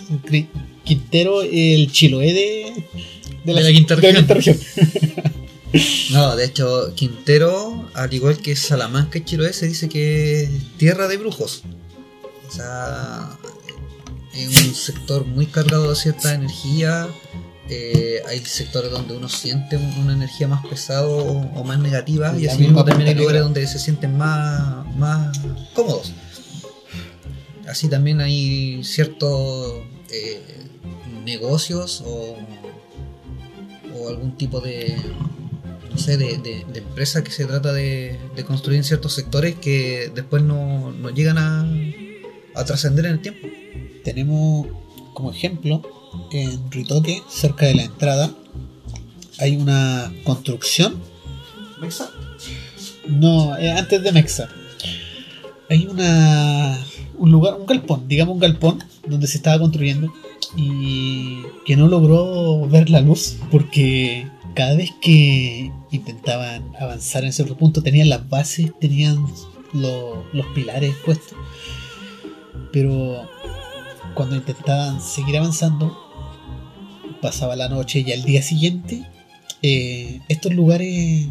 [0.83, 2.85] Quintero, el Chiloé de,
[3.43, 4.27] De la quinta región.
[4.27, 4.57] región.
[6.11, 11.07] No, de hecho, Quintero, al igual que Salamanca y Chiloé, se dice que es tierra
[11.07, 11.63] de brujos.
[12.49, 13.37] O sea,
[14.33, 17.07] es un sector muy cargado de cierta energía.
[17.73, 22.35] eh, hay sectores donde uno siente un- una energía más pesada o, o más negativa,
[22.37, 23.43] y La así mismo también hay lugares Negra.
[23.45, 25.39] donde se sienten más, más
[25.73, 26.11] cómodos.
[27.69, 30.41] Así también hay ciertos eh,
[31.23, 32.35] negocios o,
[33.95, 34.97] o algún tipo de,
[35.89, 39.55] no sé, de, de- de empresa que se trata de, de construir en ciertos sectores
[39.55, 41.65] que después no, no llegan a,
[42.59, 43.47] a trascender en el tiempo.
[44.03, 44.67] Tenemos
[45.13, 45.81] como ejemplo
[46.31, 48.33] en Ritoque, cerca de la entrada,
[49.39, 50.95] hay una construcción.
[53.07, 54.49] No, eh, antes de Mexa.
[55.69, 56.77] Hay una
[57.17, 60.11] un lugar, un galpón, digamos un galpón donde se estaba construyendo
[60.57, 67.55] y que no logró ver la luz porque cada vez que intentaban avanzar en cierto
[67.57, 69.25] punto tenían las bases, tenían
[69.73, 71.37] lo- los pilares puestos,
[72.73, 73.29] pero
[74.15, 75.97] cuando intentaban seguir avanzando
[77.21, 79.03] pasaba la noche y al día siguiente
[79.61, 81.27] eh, estos lugares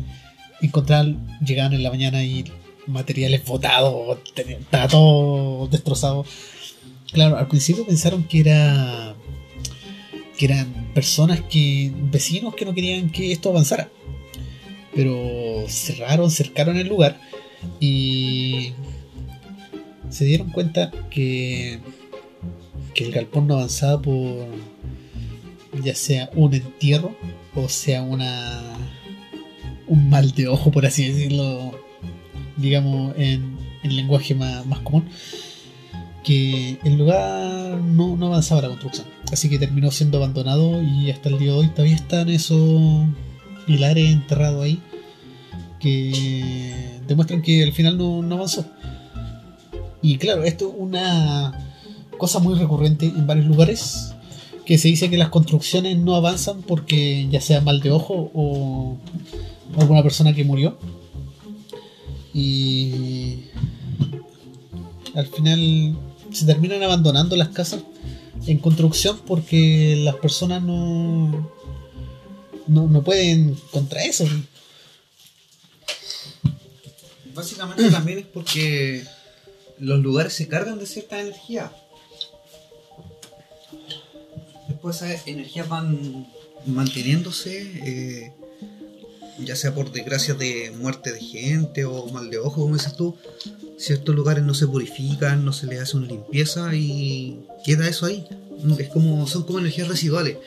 [0.61, 2.45] encontraban, llegaban en la mañana y
[2.87, 6.25] materiales botados, estaba todo destrozado.
[7.12, 9.14] Claro, al principio pensaron que era
[10.38, 13.90] que eran personas que vecinos que no querían que esto avanzara.
[14.95, 17.21] Pero cerraron, cercaron el lugar
[17.79, 18.73] y
[20.09, 21.79] se dieron cuenta que
[23.01, 24.47] que el galpón no avanzaba por
[25.83, 27.17] ya sea un entierro
[27.55, 28.61] o sea una
[29.87, 31.73] un mal de ojo por así decirlo
[32.59, 35.09] digamos en, en lenguaje más, más común
[36.25, 39.07] que el lugar no, no avanzaba la construcción.
[39.33, 43.07] Así que terminó siendo abandonado y hasta el día de hoy todavía están esos
[43.67, 44.79] pilares enterrados ahí
[45.79, 48.67] que demuestran que al final no, no avanzó.
[50.03, 51.70] Y claro esto es una
[52.21, 54.13] cosa muy recurrente en varios lugares
[54.67, 58.99] que se dice que las construcciones no avanzan porque ya sea mal de ojo o
[59.79, 60.79] alguna persona que murió
[62.35, 63.47] y
[65.15, 65.97] al final
[66.31, 67.81] se terminan abandonando las casas
[68.47, 71.51] en construcción porque las personas no
[72.69, 74.27] no, no pueden contra eso
[77.35, 79.03] Básicamente también es porque
[79.79, 81.73] los lugares se cargan de cierta energía.
[84.81, 86.27] Después esas energías van
[86.64, 88.33] manteniéndose, eh,
[89.38, 93.14] ya sea por desgracia de muerte de gente o mal de ojo, como dices tú.
[93.77, 98.27] Ciertos lugares no se purifican, no se les hace una limpieza y queda eso ahí.
[98.79, 100.38] Es como, son como energías residuales.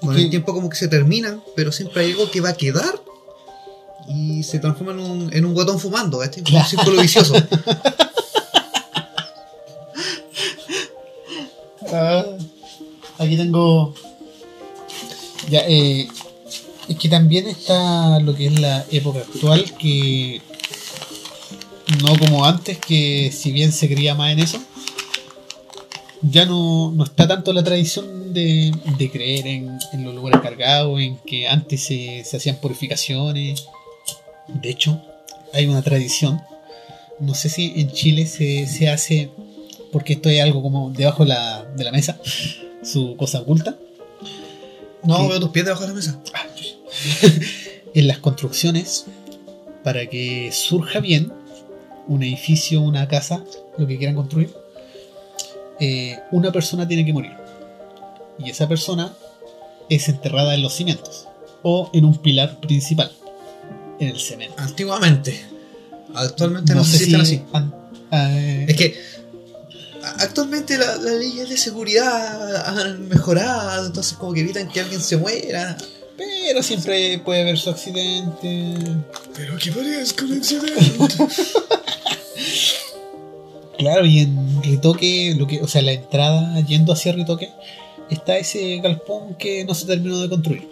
[0.00, 3.02] Con el tiempo como que se terminan, pero siempre hay algo que va a quedar
[4.08, 6.42] y se transforma en un, en un guatón fumando, ¿cachai?
[6.50, 7.34] Un círculo vicioso.
[13.18, 13.94] Aquí tengo.
[15.50, 16.08] Ya, eh,
[16.88, 20.40] es que también está lo que es la época actual, que
[22.02, 24.58] no como antes, que si bien se creía más en eso,
[26.22, 31.00] ya no, no está tanto la tradición de, de creer en, en los lugares cargados,
[31.00, 33.66] en que antes se, se hacían purificaciones.
[34.48, 35.00] De hecho,
[35.52, 36.40] hay una tradición,
[37.20, 39.30] no sé si en Chile se, se hace
[39.92, 42.20] porque esto es algo como debajo de la, de la mesa,
[42.82, 43.76] su cosa oculta.
[45.04, 46.18] No, veo tus pies debajo de la mesa.
[47.94, 49.06] En las construcciones,
[49.82, 51.32] para que surja bien
[52.06, 53.42] un edificio, una casa,
[53.78, 54.52] lo que quieran construir,
[55.80, 57.32] eh, una persona tiene que morir.
[58.38, 59.14] Y esa persona
[59.88, 61.26] es enterrada en los cimientos
[61.62, 63.10] o en un pilar principal,
[63.98, 64.54] en el cemento.
[64.58, 65.40] Antiguamente.
[66.14, 67.42] Actualmente no, sé si están así.
[67.52, 67.74] an-
[68.12, 68.94] eh, Es que
[70.18, 75.16] actualmente la- las leyes de seguridad han mejorado, entonces como que evitan que alguien se
[75.16, 75.76] muera.
[76.16, 78.74] Pero siempre puede haber su accidente.
[79.36, 80.74] Pero que parezca un accidente.
[83.78, 87.48] Claro, y en Ritoque, lo que, o sea, la entrada yendo hacia Ritoque,
[88.10, 90.68] está ese galpón que no se terminó de construir.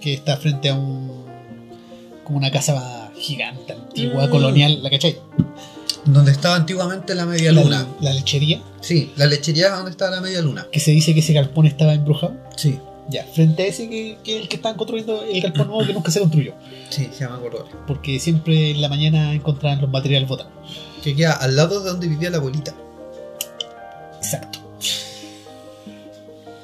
[0.00, 1.24] Que está frente a un.
[2.22, 4.30] como una casa gigante, antigua, Mm.
[4.30, 5.18] colonial, ¿la cachai?
[6.06, 7.86] Donde estaba antiguamente la media La, luna.
[8.00, 10.66] la lechería, Sí, la lechería donde estaba la media luna.
[10.70, 12.34] que se dice que ese galpón estaba embrujado.
[12.56, 15.92] Sí, Ya, frente a ese que, que el que estaban construyendo el galpón nuevo que
[15.94, 16.52] nunca se construyó.
[16.90, 17.66] sí, ya me acuerdo.
[17.86, 20.52] Porque siempre en la mañana encontraban los materiales botados.
[21.02, 22.74] Que queda al lado de donde vivía la abuelita.
[24.16, 24.58] Exacto.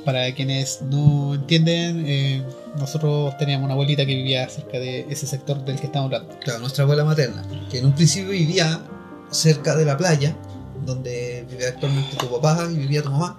[0.05, 2.42] Para quienes no entienden, eh,
[2.79, 6.38] nosotros teníamos una abuelita que vivía cerca de ese sector del que estamos hablando.
[6.40, 7.44] Claro, nuestra abuela materna.
[7.70, 8.81] Que en un principio vivía
[9.30, 10.36] cerca de la playa,
[10.84, 13.36] donde vive actualmente tu papá y vivía tu mamá.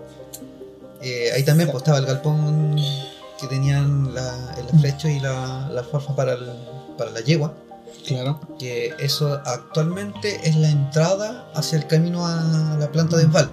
[1.01, 2.75] Eh, ahí también pues, estaba el galpón
[3.39, 6.51] que tenían la, el estrecho y la, la alfalfa para, el-
[6.97, 7.53] para la yegua.
[8.05, 8.39] Claro.
[8.59, 13.51] Que eso actualmente es la entrada hacia el camino a la planta de Enval.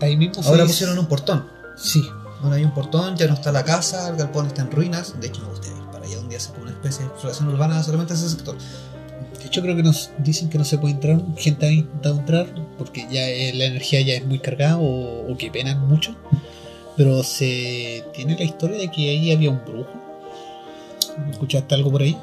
[0.00, 1.46] Ahí mismo Ahora pusieron un portón.
[1.76, 2.02] Sí,
[2.42, 5.18] Ahora hay un portón, ya no está la casa, el galpón está en ruinas.
[5.18, 7.48] De hecho, me gustaría ir para allá un día hacer como una especie de exploración
[7.48, 8.54] urbana solamente a ese sector.
[9.44, 12.46] De hecho creo que nos dicen que no se puede entrar, gente ha intentado entrar
[12.78, 16.16] porque ya eh, la energía ya es muy cargada o, o que penan mucho.
[16.96, 19.90] Pero se tiene la historia de que ahí había un brujo.
[21.30, 22.16] ¿Escuchaste algo por ahí?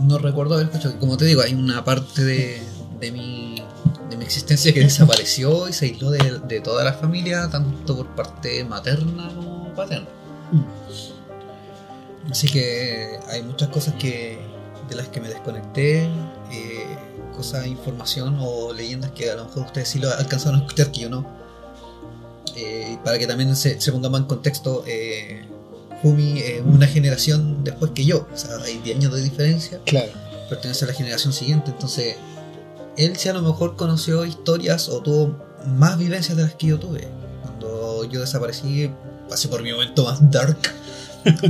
[0.00, 0.98] No recuerdo haber escuchado.
[0.98, 2.60] Como te digo, hay una parte de,
[2.98, 3.62] de mi,
[4.10, 8.08] de mi existencia que desapareció y se aisló de, de toda la familia, tanto por
[8.16, 10.08] parte materna como paterna.
[12.28, 14.55] Así que hay muchas cosas que
[14.88, 16.86] de las que me desconecté, eh,
[17.36, 21.00] cosas, información o leyendas que a lo mejor ustedes sí lo alcanzaron a escuchar que
[21.02, 21.26] yo no.
[22.56, 25.44] Eh, para que también se, se ponga más en contexto, eh,
[26.02, 30.12] Fumi es una generación después que yo, o sea, hay 10 años de diferencia, Claro.
[30.48, 32.16] pertenece a la generación siguiente, entonces
[32.96, 36.78] él sí a lo mejor conoció historias o tuvo más vivencias de las que yo
[36.78, 37.08] tuve.
[37.42, 38.90] Cuando yo desaparecí,
[39.28, 40.56] pasé por mi momento más dark,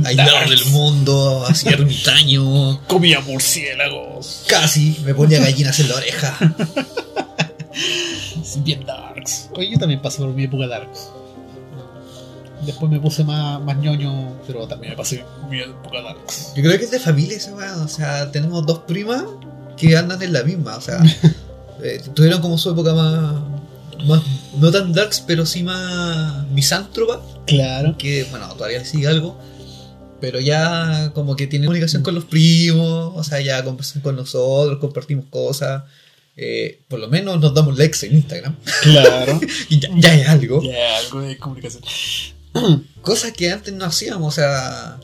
[0.05, 4.43] aislado del mundo, así ermitaño, Comía murciélagos.
[4.47, 6.37] casi me ponía gallinas en la oreja.
[8.63, 9.49] Bien darks.
[9.55, 11.09] Oye, yo también pasé por mi época darks.
[12.65, 16.53] Después me puse más, más ñoño, pero también me pasé mi época darks.
[16.55, 19.23] Yo creo que es de familia esa weá, o sea, tenemos dos primas
[19.77, 20.99] que andan en la misma, o sea,
[21.83, 23.35] eh, tuvieron como su época más,
[24.07, 24.21] más,
[24.57, 27.95] no tan darks, pero sí más misántropa, Claro.
[27.97, 29.39] que bueno, todavía le sigue algo,
[30.19, 34.79] pero ya como que tienen comunicación con los primos, o sea, ya conversan con nosotros,
[34.79, 35.83] compartimos cosas,
[36.35, 39.39] eh, por lo menos nos damos likes en Instagram, Claro.
[39.69, 40.61] y ya, ya es algo.
[40.61, 41.83] ya, algo de comunicación.
[43.01, 44.99] Cosas que antes no hacíamos, o sea,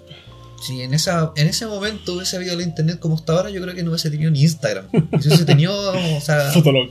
[0.65, 3.75] si en, esa, en ese momento hubiese habido el internet como está ahora, yo creo
[3.75, 4.87] que no hubiese tenido ni Instagram.
[4.93, 5.73] Y si hubiese tenido,
[6.17, 6.89] o sea, Fotolog.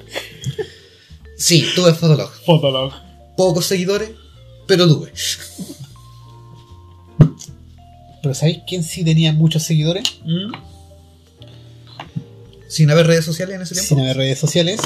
[1.36, 2.30] sí, tuve Fotolog.
[2.44, 2.92] Fotolog.
[3.36, 4.10] Pocos seguidores,
[4.66, 5.12] pero tuve.
[8.22, 10.04] Pero ¿sabéis quién sí tenía muchos seguidores?
[12.68, 13.88] Sin haber redes sociales en ese tiempo.
[13.88, 14.80] Sin haber redes sociales.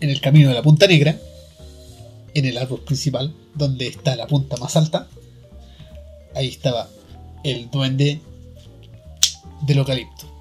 [0.00, 1.18] En el camino de la Punta Negra.
[2.34, 5.08] En el árbol principal, donde está la punta más alta.
[6.34, 6.88] Ahí estaba
[7.44, 8.20] el duende
[9.66, 10.34] del eucalipto.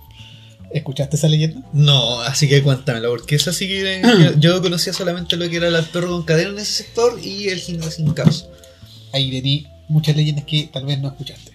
[0.74, 1.62] ¿Escuchaste esa leyenda?
[1.72, 4.02] No, así que cuéntamelo, porque esa sí que
[4.40, 7.60] yo conocía solamente lo que era el perro con cadena en ese sector y el
[7.60, 8.48] jinete sin caos.
[9.12, 11.53] ahí tení muchas leyendas que tal vez no escuchaste.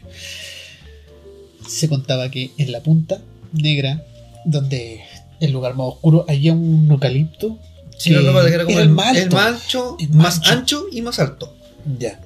[1.69, 3.21] Se contaba que en la punta
[3.53, 4.05] negra,
[4.45, 5.03] donde
[5.41, 7.59] el lugar más oscuro, había un eucalipto.
[7.97, 10.51] Sí, me acuerdo que era como era el, más el más ancho, El más más
[10.51, 11.55] ancho y más alto.
[11.99, 12.21] Ya.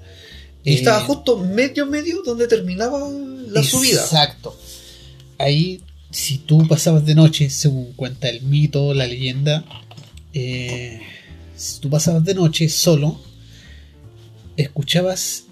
[0.65, 3.01] Y Eh, estaba justo medio medio donde terminaba
[3.49, 4.01] la subida.
[4.01, 4.57] Exacto.
[5.39, 9.65] Ahí, si tú pasabas de noche, según cuenta el mito, la leyenda,
[10.35, 11.01] eh,
[11.57, 13.21] si tú pasabas de noche solo,
[14.57, 15.45] escuchabas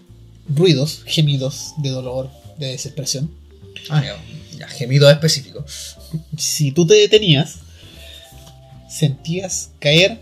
[0.48, 3.31] ruidos, gemidos de dolor, de desesperación.
[3.88, 4.02] Ah,
[4.58, 5.64] ya, gemido específico.
[6.36, 7.58] Si tú te detenías,
[8.88, 10.18] sentías caer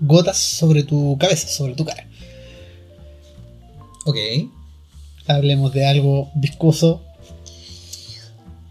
[0.00, 2.06] gotas sobre tu cabeza, sobre tu cara.
[4.04, 4.16] Ok.
[5.26, 7.04] Hablemos de algo viscoso,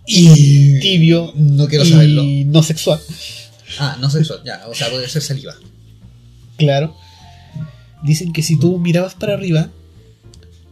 [0.09, 2.23] Y tibio No quiero y saberlo.
[2.23, 2.99] no sexual.
[3.77, 5.53] Ah, no sexual, ya, o sea, puede ser saliva.
[6.57, 6.95] Claro.
[8.03, 9.69] Dicen que si tú mirabas para arriba,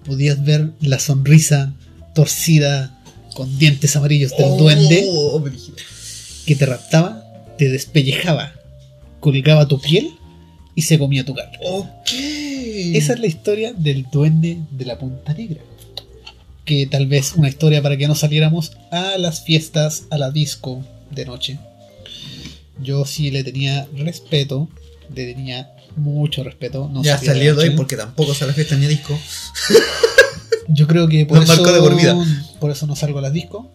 [0.05, 1.73] podías ver la sonrisa
[2.15, 2.99] torcida
[3.35, 5.75] con dientes amarillos del duende Oh, brígido.
[6.47, 7.23] que te raptaba,
[7.57, 8.53] te despellejaba,
[9.19, 10.09] colgaba tu piel
[10.73, 11.57] y se comía tu carne.
[11.63, 12.09] Ok.
[12.93, 15.61] Esa es la historia del duende de la Punta Negra.
[16.65, 20.83] que tal vez una historia para que no saliéramos a las fiestas, a la disco
[21.11, 21.59] de noche.
[22.81, 24.67] Yo sí le tenía respeto,
[25.13, 26.89] le tenía mucho respeto.
[26.91, 29.17] No ya día de hoy porque tampoco sale la fiesta ni a disco.
[30.67, 32.17] Yo creo que por Nos eso, de por vida.
[32.59, 33.67] por eso no salgo a las discos.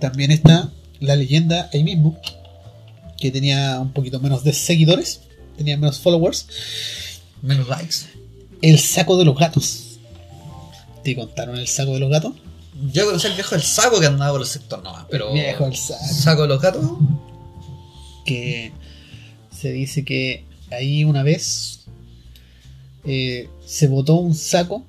[0.00, 2.18] También está la leyenda ahí mismo,
[3.18, 5.20] que tenía un poquito menos de seguidores,
[5.56, 6.46] tenía menos followers.
[7.42, 7.96] Menos likes.
[8.62, 9.98] El saco de los gatos.
[11.02, 12.32] ¿Te contaron el saco de los gatos?
[12.92, 15.32] Yo conocí al viejo del saco que andaba por el sector nomás, pero.
[15.32, 16.04] Viejo el saco.
[16.04, 16.84] Saco de los gatos.
[18.24, 18.72] que
[19.50, 21.75] se dice que ahí una vez
[23.06, 24.84] eh, se botó un saco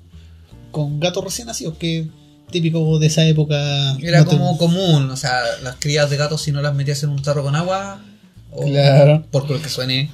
[0.70, 2.08] con gatos recién nacidos, que
[2.50, 3.96] típico de esa época.
[4.02, 7.02] Era no te- como común, o sea, las crías de gatos si no las metías
[7.02, 8.02] en un tarro con agua,
[8.50, 9.24] o Claro.
[9.30, 10.10] por lo que suene,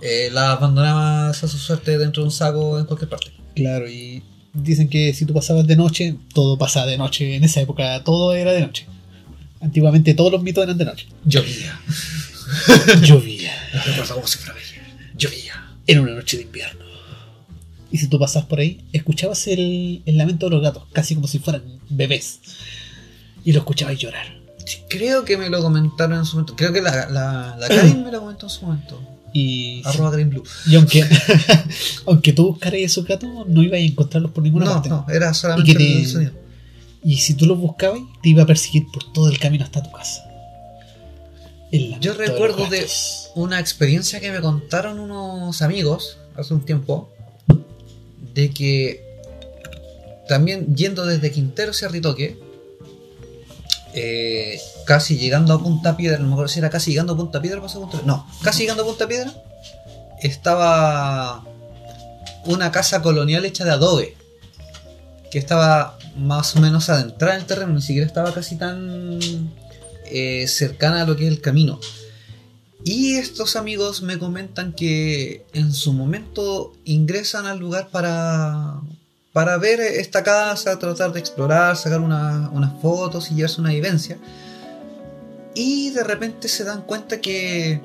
[0.00, 3.32] eh, las abandonabas a su suerte dentro de un saco en cualquier parte.
[3.54, 4.22] Claro, y
[4.54, 7.36] dicen que si tú pasabas de noche, todo pasaba de noche.
[7.36, 8.86] En esa época todo era de noche.
[9.60, 11.06] Antiguamente todos los mitos eran de noche.
[11.24, 11.80] Llovía.
[13.02, 13.52] Llovía.
[15.16, 15.54] Llovía.
[15.86, 16.81] Era una noche de invierno.
[17.92, 21.28] Y si tú pasabas por ahí, escuchabas el, el lamento de los gatos, casi como
[21.28, 22.40] si fueran bebés.
[23.44, 24.26] Y lo escuchabas llorar.
[24.64, 26.56] Sí, creo que me lo comentaron en su momento.
[26.56, 29.00] Creo que la, la, la Karin me lo comentó en su momento.
[29.34, 30.42] Y, Arroba Green Blue.
[30.66, 31.04] y aunque,
[32.06, 34.88] aunque tú buscaras esos gatos, no ibas a encontrarlos por ninguna No, parte.
[34.90, 36.32] no, era solamente Y que te- el sonido.
[37.04, 39.90] Y si tú los buscabas, te iba a perseguir por todo el camino hasta tu
[39.90, 40.22] casa.
[42.00, 42.86] Yo recuerdo de
[43.34, 47.10] una experiencia que me contaron unos amigos hace un tiempo.
[48.34, 49.12] De que
[50.28, 52.38] también yendo desde Quintero hacia Ritoque,
[53.94, 57.42] eh, casi llegando a Punta Piedra, no me acuerdo si era casi llegando a Punta
[57.42, 59.32] Piedra, pasó a Punta no, casi llegando a Punta Piedra,
[60.22, 61.44] estaba
[62.46, 64.16] una casa colonial hecha de adobe,
[65.30, 69.18] que estaba más o menos adentrada en el terreno, ni siquiera estaba casi tan
[70.06, 71.80] eh, cercana a lo que es el camino.
[72.84, 78.80] Y estos amigos me comentan que en su momento ingresan al lugar para,
[79.32, 84.18] para ver esta casa, tratar de explorar, sacar una- unas fotos y llevarse una vivencia.
[85.54, 87.80] Y de repente se dan cuenta que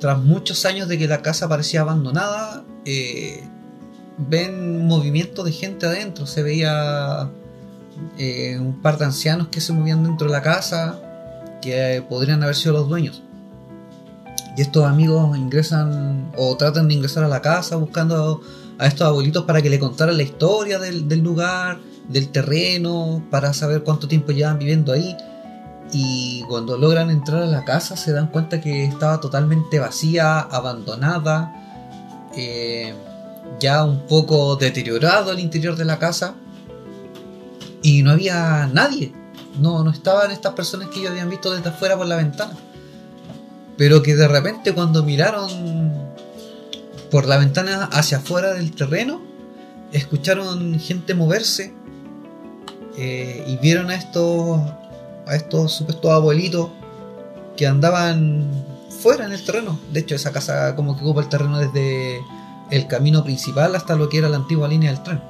[0.00, 3.44] tras muchos años de que la casa parecía abandonada, eh,
[4.18, 6.26] ven movimiento de gente adentro.
[6.26, 7.30] Se veía
[8.18, 11.00] eh, un par de ancianos que se movían dentro de la casa,
[11.62, 13.22] que podrían haber sido los dueños.
[14.56, 18.40] Y estos amigos ingresan o tratan de ingresar a la casa buscando
[18.78, 23.82] a estos abuelitos para que le contaran la historia del, lugar, del terreno, para saber
[23.82, 25.14] cuánto tiempo llevan viviendo ahí.
[25.92, 31.52] Y cuando logran entrar a la casa se dan cuenta que estaba totalmente vacía, abandonada,
[32.34, 32.94] eh,
[33.60, 36.34] ya un poco deteriorado el interior de la casa.
[37.82, 39.12] Y no había nadie.
[39.60, 42.54] No, no estaban estas personas que ellos habían visto desde afuera por la ventana.
[43.76, 45.92] Pero que de repente cuando miraron
[47.10, 49.22] por la ventana hacia afuera del terreno,
[49.92, 51.72] escucharon gente moverse
[52.96, 54.60] eh, y vieron a estos,
[55.26, 56.70] a estos supuestos abuelitos
[57.56, 58.46] que andaban
[59.00, 59.78] fuera en el terreno.
[59.92, 62.20] De hecho, esa casa como que ocupa el terreno desde
[62.70, 65.20] el camino principal hasta lo que era la antigua línea del tren.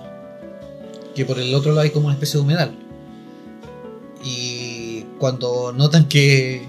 [1.14, 2.78] Que por el otro lado hay como una especie de humedal.
[4.22, 6.66] Y cuando notan que,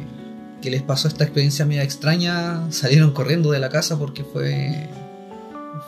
[0.62, 4.89] que les pasó esta experiencia media extraña, salieron corriendo de la casa porque fue,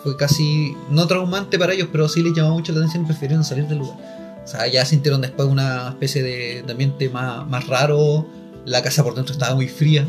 [0.03, 3.43] fue casi, no traumante para ellos, pero sí les llamó mucho la atención y prefirieron
[3.43, 3.97] salir del lugar.
[4.43, 8.27] O sea, ya sintieron después una especie de, de ambiente más, más raro,
[8.65, 10.07] la casa por dentro estaba muy fría.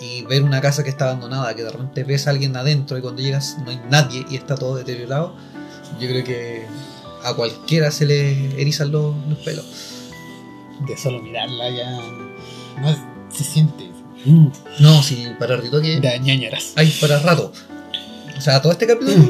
[0.00, 3.00] Y ver una casa que está abandonada, que de repente ves a alguien adentro y
[3.00, 5.34] cuando llegas no hay nadie y está todo deteriorado,
[5.98, 6.66] yo creo que
[7.24, 9.64] a cualquiera se le erizan los, los pelos.
[10.86, 11.90] De solo mirarla ya.
[12.80, 13.90] No se siente.
[14.26, 14.48] Uh,
[14.80, 16.72] No, si para Ritoque da ñañaras.
[16.76, 17.52] hay para rato.
[18.36, 19.22] O sea, todo este capítulo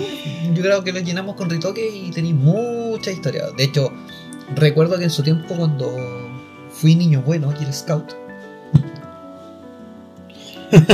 [0.54, 3.44] yo creo que lo llenamos con Ritoque y tenéis mucha historia.
[3.56, 3.92] De hecho,
[4.54, 5.94] recuerdo que en su tiempo cuando
[6.70, 8.12] fui niño bueno y el scout,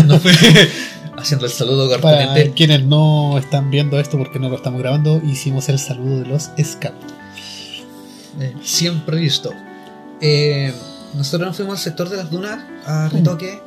[0.07, 0.32] no fue
[1.16, 2.53] haciendo el saludo Para correspondiente.
[2.55, 6.51] quienes no están viendo esto porque no lo estamos grabando, hicimos el saludo de los
[6.62, 7.14] scouts.
[8.41, 9.53] Eh, siempre listo.
[10.20, 10.72] Eh,
[11.15, 13.61] nosotros nos fuimos al sector de las dunas a Ritoque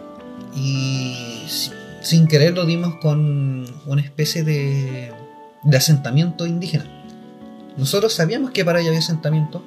[0.55, 1.71] y si-
[2.01, 5.11] sin querer lo dimos con una especie de,
[5.63, 6.85] de asentamiento indígena.
[7.77, 9.63] Nosotros sabíamos que para allá había asentamiento,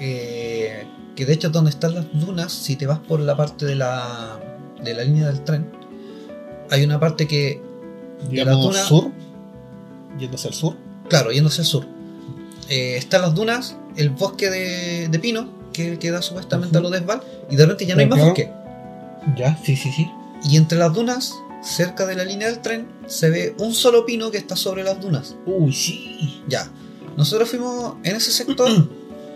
[0.00, 3.74] eh, que de hecho donde están las dunas, si te vas por la parte de
[3.76, 4.40] la,
[4.82, 5.70] de la línea del tren,
[6.70, 7.62] hay una parte que,
[8.30, 9.10] Digamos duna- sur,
[10.18, 10.76] yendo hacia el sur.
[11.08, 11.86] claro, yéndose al sur,
[12.68, 16.88] eh, están las dunas, el bosque de, de pino, que, que da supuestamente a lo
[16.88, 17.20] desval,
[17.50, 18.50] y de repente ya no hay más bosque.
[19.36, 20.10] Ya, sí, sí, sí.
[20.44, 24.30] Y entre las dunas, cerca de la línea del tren, se ve un solo pino
[24.30, 25.34] que está sobre las dunas.
[25.44, 26.42] Uy, sí.
[26.48, 26.70] Ya.
[27.16, 28.70] Nosotros fuimos en ese sector,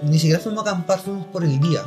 [0.02, 1.82] ni siquiera fuimos a acampar, fuimos por el día.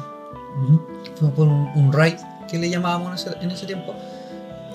[1.15, 2.17] Fuimos por un, un ride
[2.49, 3.95] que le llamábamos en ese, en ese tiempo.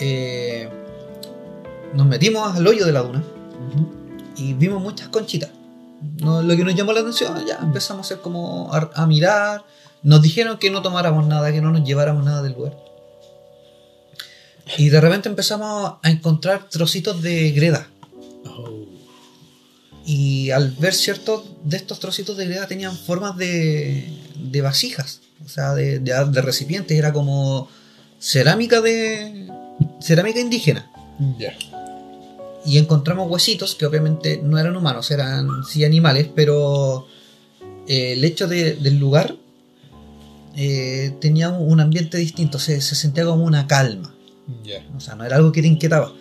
[0.01, 0.69] Eh,
[1.95, 3.23] nos metimos al hoyo de la duna
[4.37, 5.51] y vimos muchas conchitas.
[6.21, 9.65] No, lo que nos llamó la atención, ya empezamos a hacer como a, a mirar.
[10.03, 12.77] Nos dijeron que no tomáramos nada, que no nos lleváramos nada del lugar.
[14.79, 17.89] Y de repente empezamos a encontrar trocitos de greda.
[18.45, 18.85] Oh.
[20.05, 25.49] Y al ver ciertos de estos trocitos de greda tenían formas de, de vasijas, o
[25.49, 26.97] sea, de, de, de recipientes.
[26.97, 27.69] Era como
[28.19, 29.49] cerámica de
[30.01, 30.91] cerámica indígena.
[32.67, 37.07] Y encontramos huesitos que obviamente no eran humanos, eran sí animales, pero
[37.87, 39.37] eh, el hecho de- del lugar
[40.57, 44.15] eh, tenía un ambiente distinto, se, se sentía como una calma.
[44.97, 46.13] O sea, no era algo que te inquietaba.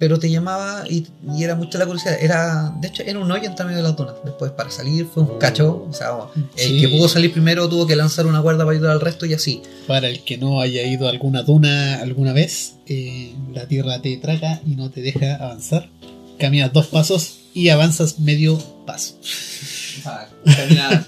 [0.00, 2.16] Pero te llamaba y, y era mucha la curiosidad.
[2.20, 4.14] Era, de hecho, era un hoyo entre medio de las dunas.
[4.24, 5.86] Después, para salir, fue un cacho.
[5.88, 6.12] O sea,
[6.56, 6.80] el Sí.
[6.80, 9.60] que pudo salir primero tuvo que lanzar una cuerda para ayudar al resto y así.
[9.86, 14.16] Para el que no haya ido a alguna duna alguna vez, eh, la tierra te
[14.16, 15.90] traga y no te deja avanzar.
[16.38, 19.16] Caminas dos pasos y avanzas medio paso.
[19.20, 21.06] O sea, caminar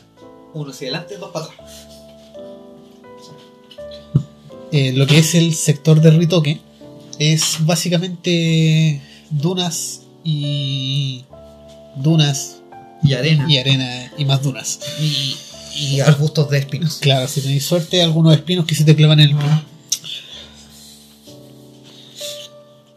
[0.53, 1.59] uno hacia adelante, dos para atrás.
[4.71, 6.61] Eh, lo que es el sector de Ritoque
[7.23, 9.01] es básicamente
[9.31, 11.25] dunas y
[11.97, 12.63] dunas
[13.03, 13.47] Y arena.
[13.49, 14.79] y arena y más dunas.
[15.01, 15.37] Y,
[15.77, 16.99] y arbustos de espinos.
[17.01, 19.47] Claro, si tenéis suerte, algunos espinos que se te clavan en el pie.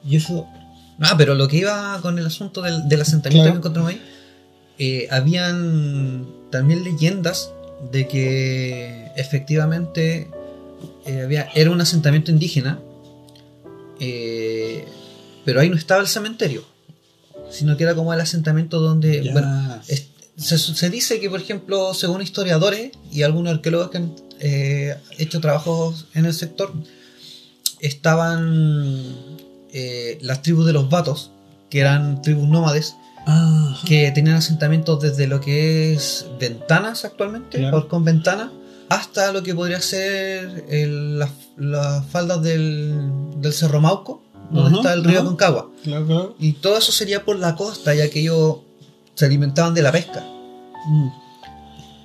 [0.07, 0.47] Y eso,
[0.99, 3.53] Ah, pero lo que iba con el asunto del, del asentamiento Claro.
[3.53, 4.01] que encontramos ahí,
[4.79, 7.51] eh, habían también leyendas
[7.91, 10.29] de que efectivamente
[11.05, 12.79] eh, había, era un asentamiento indígena,
[13.99, 14.85] eh,
[15.45, 16.63] pero ahí no estaba el cementerio,
[17.49, 19.29] sino que era como el asentamiento donde...
[19.31, 24.15] bueno, es- se, se dice que, por ejemplo, según historiadores y algunos arqueólogos que han
[24.41, 26.73] eh, hecho trabajos en el sector,
[27.79, 29.15] estaban
[29.73, 31.31] eh, las tribus de los vatos,
[31.69, 32.95] que eran tribus nómades,
[33.87, 37.79] que tenían asentamientos desde lo que es Ventanas actualmente, Claro.
[37.79, 38.51] o con Ventana,
[38.89, 42.93] hasta lo que podría ser el- las, las faldas del,
[43.37, 44.21] del Cerro Mauco,
[44.51, 45.27] donde está el río ajá.
[45.27, 45.71] Concagua.
[45.83, 46.35] claro, claro.
[46.39, 48.57] Y todo eso sería por la costa, ya que ellos
[49.15, 50.23] se alimentaban de la pesca.
[50.87, 51.07] Mm,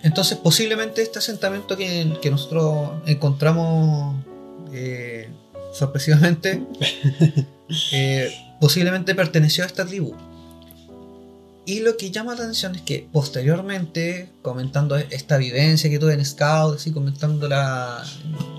[0.05, 4.17] Entonces, posiblemente este asentamiento que, que nosotros encontramos
[4.73, 5.29] eh,
[5.75, 6.63] sorpresivamente,
[7.93, 10.15] eh, posiblemente perteneció a esta tribu.
[11.71, 16.25] Y lo que llama la atención es que posteriormente, comentando esta vivencia que tuve en
[16.25, 18.03] Scout, así comentándola,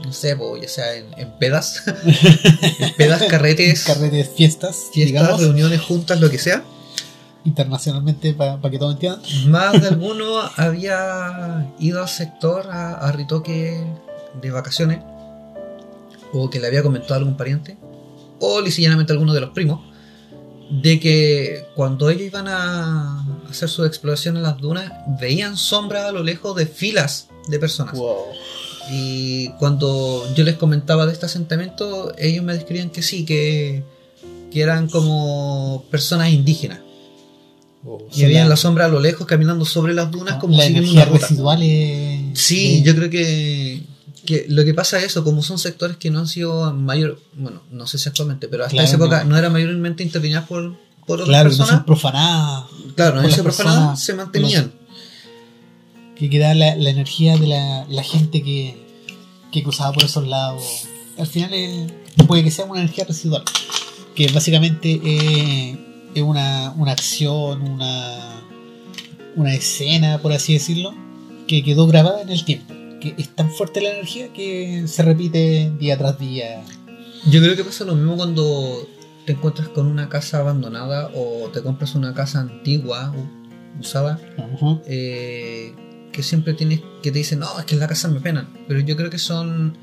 [0.05, 1.83] no sé, po, ya sea en, en pedas,
[2.79, 6.63] en pedas, carretes, Carretes, fiestas, fiestas, digamos, reuniones juntas, lo que sea.
[7.43, 9.21] internacionalmente para que todos entiendan.
[9.47, 13.83] Más de alguno había ido al sector a, a Ritoque
[14.41, 14.99] de vacaciones,
[16.31, 17.75] o que le había comentado a algún pariente,
[18.39, 19.90] o lisillanamente a alguno de los primos,
[20.71, 26.11] de que cuando ellos iban a hacer su exploración en las dunas, veían sombras a
[26.11, 27.95] lo lejos de filas de personas.
[27.95, 28.15] Wow.
[28.91, 33.83] Y cuando yo les comentaba de este asentamiento, ellos me describían que sí, que,
[34.51, 36.79] que eran como personas indígenas.
[37.83, 38.07] Wow.
[38.13, 41.03] Y veían la sombra a lo lejos caminando sobre las dunas como la siguiendo energía
[41.03, 41.27] una ruta.
[41.27, 43.83] residual es- Sí, de- yo creo que,
[44.25, 47.61] que lo que pasa es eso, como son sectores que no han sido mayor, bueno,
[47.71, 49.31] no sé si actualmente, pero hasta Claro, esa época no.
[49.31, 50.75] no, eran mayormente intervenidas por,
[51.07, 51.69] por otras Claro, no personas.
[51.75, 52.65] son profanadas.
[52.95, 54.71] claro, no profanaban, personas, se mantenían.
[56.15, 58.77] Que queda la, la energía de la, la gente que,
[59.51, 60.63] que cruzaba por esos lados.
[61.17, 61.91] Al final es-
[62.27, 63.43] puede que sea una energía residual.
[64.15, 65.79] Que básicamente eh,
[66.13, 68.41] es una, una acción, una,
[69.35, 70.93] una escena, por así decirlo,
[71.47, 72.73] que quedó grabada en el tiempo.
[73.01, 76.61] Que es tan fuerte la energía que se repite día tras día.
[77.29, 78.87] Yo creo que pasa lo mismo cuando
[79.25, 83.13] te encuentras con una casa abandonada o te compras una casa antigua,
[83.79, 84.81] usada, Ajá.
[84.85, 85.73] eh,
[86.11, 88.47] que siempre tienes que te dicen, no, es que en la casa me penan.
[88.67, 89.77] Pero yo creo que son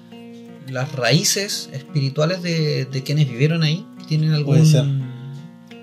[0.71, 4.57] las raíces espirituales de, de quienes vivieron ahí, que tienen algún...
[4.57, 4.85] Puede ser.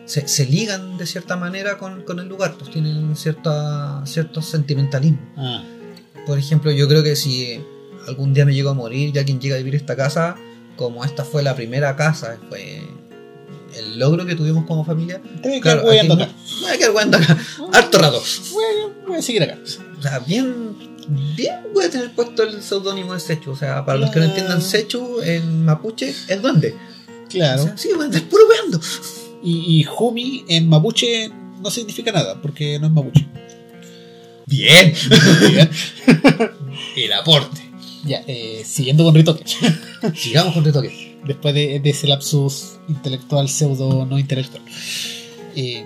[0.05, 5.19] Se, se ligan de cierta manera con, con el lugar, pues tienen cierta, cierto sentimentalismo.
[5.35, 5.63] Ah,
[6.25, 7.59] Por ejemplo, yo creo que si
[8.07, 10.35] algún día me llego a morir y alguien llega a vivir esta casa,
[10.75, 12.81] como esta fue la primera casa, fue
[13.77, 15.21] el logro que tuvimos como familia.
[15.41, 16.27] te voy a quedar hueando acá.
[16.27, 17.37] me voy a quedar hueando acá,
[17.73, 18.23] harto rato.
[18.53, 19.57] Voy a- voy voy a seguir acá.
[19.97, 20.75] O sea, bien,
[21.35, 23.51] bien voy a tener puesto el seudónimo de Sechu.
[23.51, 24.39] O sea, para los que no Claro.
[24.39, 26.75] entiendan Sechu en mapuche, es duende.
[27.29, 27.63] Claro.
[27.63, 28.79] O sea, sí, voy a andar puro weando.
[29.43, 31.29] Y, y Humi en mapuche
[31.61, 33.27] no significa nada, porque no es mapuche.
[34.47, 34.93] Bien.
[35.51, 35.69] Bien.
[36.95, 37.61] El aporte.
[38.05, 39.43] ya, eh, siguiendo con Ritoque.
[40.15, 41.17] Sigamos con retoque.
[41.25, 44.61] Después de, de ese lapsus intelectual, pseudo no intelectual.
[45.55, 45.85] Eh,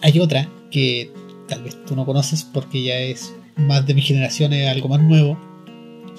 [0.00, 1.12] hay otra que
[1.48, 5.00] tal vez tú no conoces porque ya es más de mi generación, es algo más
[5.00, 5.38] nuevo.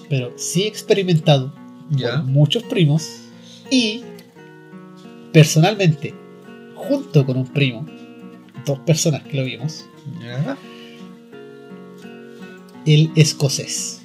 [0.09, 1.53] Pero sí he experimentado
[1.89, 2.21] Ya.
[2.21, 3.09] con muchos primos
[3.69, 4.03] y
[5.33, 6.13] personalmente,
[6.75, 7.85] junto con un primo,
[8.65, 9.85] dos personas que lo vimos,
[10.21, 10.57] Ya.
[12.85, 14.01] El escocés.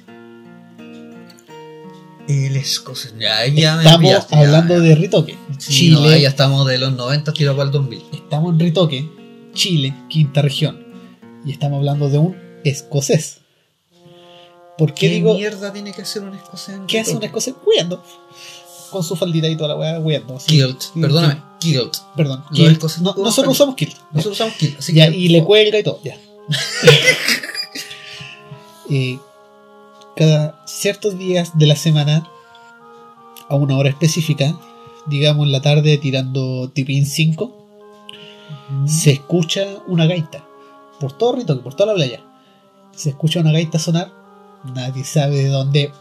[2.27, 3.13] El escocés.
[3.17, 4.79] Ya, ya me Estamos pillaste, ya, hablando ya.
[4.81, 5.37] de Ritoque.
[5.59, 8.03] Sí, Chile, no, ya estamos de los 90 tirado para el 2000.
[8.13, 9.09] estamos en Ritoque,
[9.53, 10.85] Chile, quinta región.
[11.45, 13.37] Y estamos hablando de un escocés.
[14.77, 16.75] ¿Por qué, ¿Qué digo mierda tiene que hacer un escocés?
[16.75, 18.03] en qué hace un escocés huyendo?
[18.91, 20.35] Con su faldita y toda la weá huyendo.
[20.35, 20.47] así.
[20.47, 20.81] Kilt.
[20.81, 21.71] Sí, Perdóname, sí.
[21.71, 21.95] Kilt.
[22.15, 22.83] Perdón, kilt.
[22.99, 23.95] No, nosotros usamos kilt.
[24.11, 24.79] Nosotros usamos Kilt.
[24.79, 26.17] Así Ya, que, y le cuelga y todo, ya.
[28.89, 29.19] Eh,
[30.15, 32.29] cada ciertos días de la semana,
[33.49, 34.57] a una hora específica,
[35.05, 37.53] digamos en la tarde tirando tipín 5,
[38.85, 40.45] se escucha una gaita.
[40.99, 42.23] Por todo Ritoque, por toda la playa.
[42.91, 44.11] Se escucha una gaita sonar.
[44.63, 45.91] Nadie sabe de dónde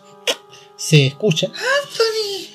[0.77, 1.47] se escucha.
[1.47, 2.49] Anthony.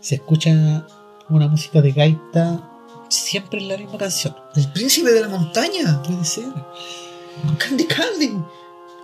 [0.00, 0.86] Se escucha
[1.28, 2.68] una música de gaita.
[3.08, 4.34] Siempre en la misma canción.
[4.56, 6.02] El príncipe de la montaña.
[6.02, 6.46] Puede ser.
[7.58, 8.38] Candy Candy.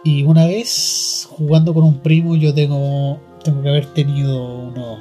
[0.04, 5.00] Y una vez jugando con un primo, yo tengo, tengo que haber tenido unos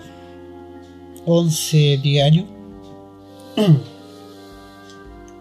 [1.25, 2.45] 11, 10 años.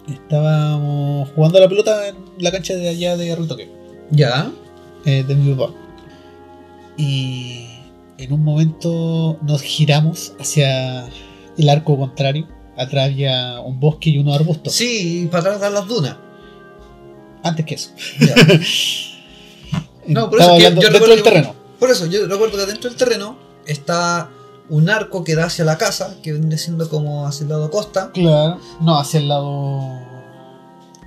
[0.09, 3.69] Estábamos jugando a la pelota en la cancha de allá de Ritoque,
[4.11, 4.53] Ya.
[5.05, 5.73] eh, de mi papá.
[6.97, 7.67] Y
[8.19, 11.09] en un momento nos giramos hacia
[11.59, 12.47] el arco contrario.
[12.77, 14.75] Atrás había un bosque y unos arbustos.
[14.75, 16.17] Sí, para atrás de las dunas.
[17.43, 17.91] Antes que eso.
[18.21, 18.35] Ya.
[20.09, 21.55] No, por eso que yo dentro recuerdo del que- terreno.
[21.79, 23.37] Por eso, yo recuerdo que dentro del terreno
[23.67, 24.31] está
[24.69, 28.11] un arco que da hacia la casa, que viene siendo como hacia el lado costa.
[28.13, 28.59] Claro.
[28.81, 30.01] No, hacia el lado.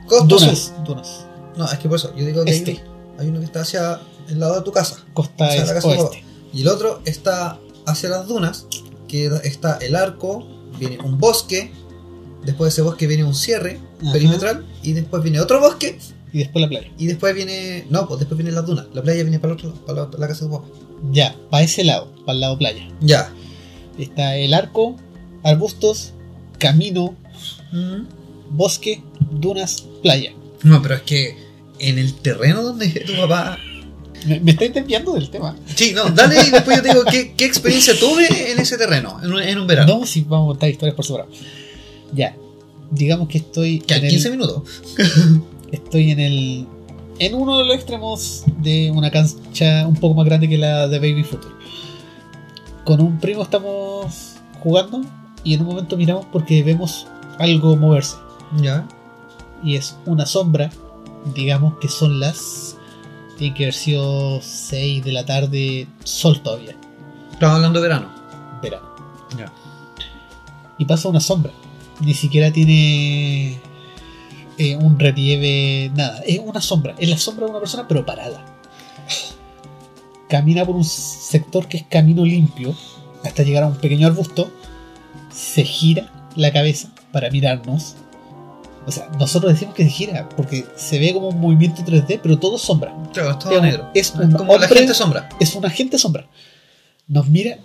[0.08, 0.60] Costa Dunas.
[0.76, 0.84] sur.
[0.84, 1.26] Dunas.
[1.58, 2.72] No, es que por eso, yo digo que hay Este.
[2.82, 4.98] uno- hay uno que está hacia el lado de tu casa.
[5.14, 6.24] Costa O sea, la casa oeste.
[6.54, 8.66] Y el otro está hacia las dunas,
[9.08, 10.46] que está el arco,
[10.80, 11.72] viene un bosque,
[12.46, 14.14] después de ese bosque viene un cierre Ajá.
[14.14, 16.00] perimetral, y después viene otro bosque,
[16.32, 16.88] Y después la playa.
[16.98, 17.86] y después viene...
[17.90, 18.86] No, pues después vienen las dunas.
[18.94, 20.68] La playa viene para, el otro, para la, la casa de tu papá.
[21.12, 22.88] Ya, para ese lado, para el lado playa.
[23.02, 23.32] Ya.
[23.98, 24.96] Está el arco,
[25.44, 26.14] arbustos,
[26.58, 27.16] camino,
[27.72, 28.04] Mm.
[28.52, 29.02] bosque,
[29.32, 30.34] dunas, playa.
[30.64, 31.38] No, pero es que
[31.80, 33.58] en el terreno donde tu papá...
[34.26, 35.56] Me, me estáis desviando del tema.
[35.76, 39.18] Sí, no, dale y después yo te digo qué, qué experiencia tuve en ese terreno,
[39.24, 40.00] en un, en un verano.
[40.00, 41.30] No, si vamos a contar historias por separado.
[42.14, 42.36] Ya,
[42.92, 44.64] digamos que estoy Que en a el- 15 minutos.
[45.72, 46.68] Estoy en el
[47.20, 51.00] en uno de los extremos de una cancha un poco más grande que la de
[51.00, 51.54] Baby Fútbol.
[52.86, 55.02] Con un primo estamos jugando
[55.44, 57.08] y en un momento miramos porque vemos
[57.38, 58.16] algo moverse
[58.58, 58.88] Ya.
[59.64, 60.70] y es una sombra,
[61.36, 62.78] digamos que son las
[63.38, 66.76] tiene que haber sido 6 de la tarde, sol todavía,
[67.32, 68.10] Estamos hablando de verano.
[68.62, 68.86] verano.
[69.38, 69.52] Ya.
[70.78, 71.52] Y pasa una sombra,
[72.02, 73.60] ni siquiera tiene
[74.60, 78.46] eh, un relieve, nada, es una sombra, es la sombra de una persona pero parada.
[80.30, 82.76] Camina por un sector que es camino limpio
[83.24, 84.52] hasta llegar a un pequeño arbusto,
[85.34, 87.96] se gira la cabeza para mirarnos.
[88.86, 92.38] O sea, nosotros decimos que se gira porque se ve como un movimiento 3D, pero
[92.40, 92.94] todo sombra.
[93.14, 93.90] Claro, es todo Es negro.
[93.94, 95.30] es un como la hombre- gente sombra.
[95.40, 96.28] Es un agente sombra.
[97.08, 97.58] Nos mira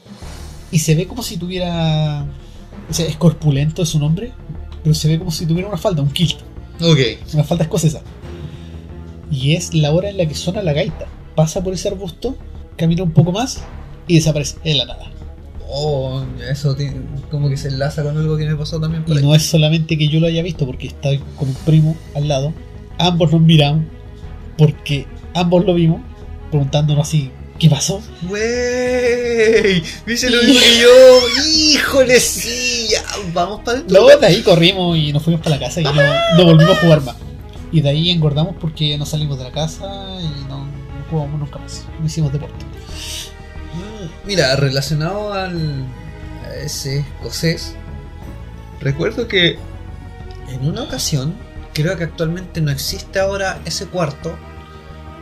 [0.70, 2.24] y se ve como si tuviera.
[2.90, 4.32] O sea, es corpulento, es un hombre,
[4.82, 6.38] pero se ve como si tuviera una falda, un kilt,
[6.80, 6.98] Ok.
[7.34, 8.02] una falda escocesa.
[9.30, 11.06] Y es la hora en la que suena la gaita.
[11.34, 12.36] Pasa por ese arbusto,
[12.76, 13.60] camina un poco más
[14.06, 15.10] y desaparece en la nada.
[15.76, 17.00] Oh, eso tiene-
[17.30, 19.24] como que se enlaza con algo que me pasó también por Y ahí.
[19.24, 22.52] no es solamente que yo lo haya visto, porque estoy con un primo al lado.
[22.98, 23.84] Ambos nos miramos,
[24.56, 26.00] porque ambos lo vimos,
[26.50, 28.00] preguntándonos así, ¿qué pasó?
[28.28, 31.42] Wey, dice lo mismo que yo.
[31.72, 32.88] Híjole, sí,
[33.32, 34.00] vamos para adentro.
[34.00, 35.92] Luego de ahí corrimos y nos fuimos para la casa y no,
[36.36, 37.16] no volvimos a jugar más.
[37.72, 39.84] Y de ahí engordamos porque no salimos de la casa
[40.20, 41.84] y no, no jugamos nunca más.
[41.98, 42.64] No hicimos deporte.
[43.74, 45.84] Mm, Mira, relacionado al
[46.44, 47.74] a ese escocés,
[48.80, 49.58] recuerdo que
[50.48, 51.34] en una ocasión,
[51.72, 54.36] creo que actualmente no existe ahora ese cuarto,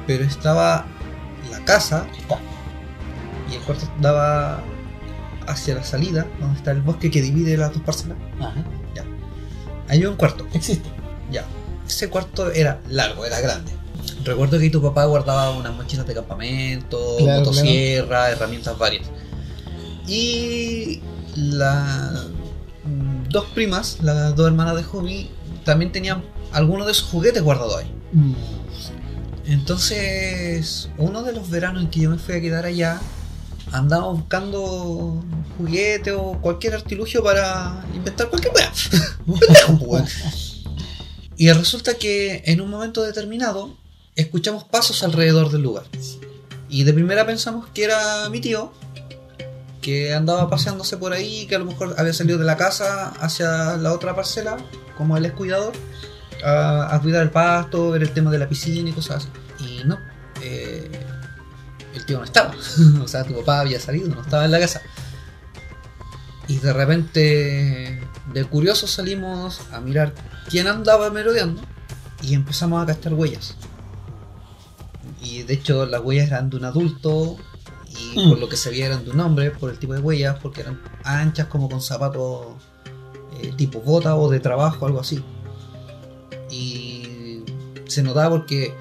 [0.07, 0.85] pero estaba
[1.51, 2.39] la casa Está.
[3.51, 4.63] y el cuarto daba
[5.47, 8.19] hacia la salida, donde está el bosque que divide las dos parcelas.
[8.41, 8.65] Ajá.
[9.89, 10.47] Había un cuarto.
[10.55, 10.89] Existe.
[11.31, 11.45] Ya.
[11.87, 13.73] Ese cuarto era largo, era grande.
[14.25, 19.07] Recuerdo que tu papá guardaba unas mochilas de campamento, Claro, motosierra, herramientas varias.
[20.07, 21.01] Y
[21.37, 22.27] las
[23.29, 25.31] dos primas, las dos hermanas de Hobby,
[25.65, 26.23] también tenían
[26.53, 27.93] algunos de sus juguetes guardados ahí.
[28.13, 28.35] Mm,
[29.47, 33.01] Entonces, uno de los veranos en que yo me fui a quedar allá,
[33.73, 35.25] andaba buscando
[35.57, 38.53] juguete o cualquier artilugio para inventar cualquier
[39.81, 40.07] weón.
[41.37, 43.77] y resulta que en un momento determinado
[44.15, 45.85] escuchamos pasos alrededor del lugar.
[46.69, 48.73] Y de primera pensamos que era mi tío,
[49.81, 53.77] que andaba paseándose por ahí, que a lo mejor había salido de la casa hacia
[53.77, 54.57] la otra parcela,
[54.97, 55.75] como él es cuidador,
[56.45, 59.29] a, a cuidar el pasto, ver el tema de la piscina y cosas así.
[59.65, 59.99] Y no,
[60.43, 60.91] eh,
[62.03, 62.55] el tío no estaba.
[63.03, 64.83] o sea, tu papá había salido, no estaba en la casa.
[66.49, 68.01] Y de repente,
[68.33, 70.13] de curiosos salimos a mirar
[70.51, 71.63] quién andaba merodeando
[72.21, 73.57] y empezamos a gastar huellas.
[75.23, 77.37] Y de hecho las huellas eran de un adulto
[77.89, 78.31] y Mm.
[78.31, 80.63] por lo que se veía eran de un hombre por el tipo de huellas, porque
[80.63, 82.47] eran anchas como con zapatos
[83.41, 85.23] eh, tipo bota o de trabajo, algo así.
[86.51, 87.43] Y
[87.87, 88.75] se notaba porque,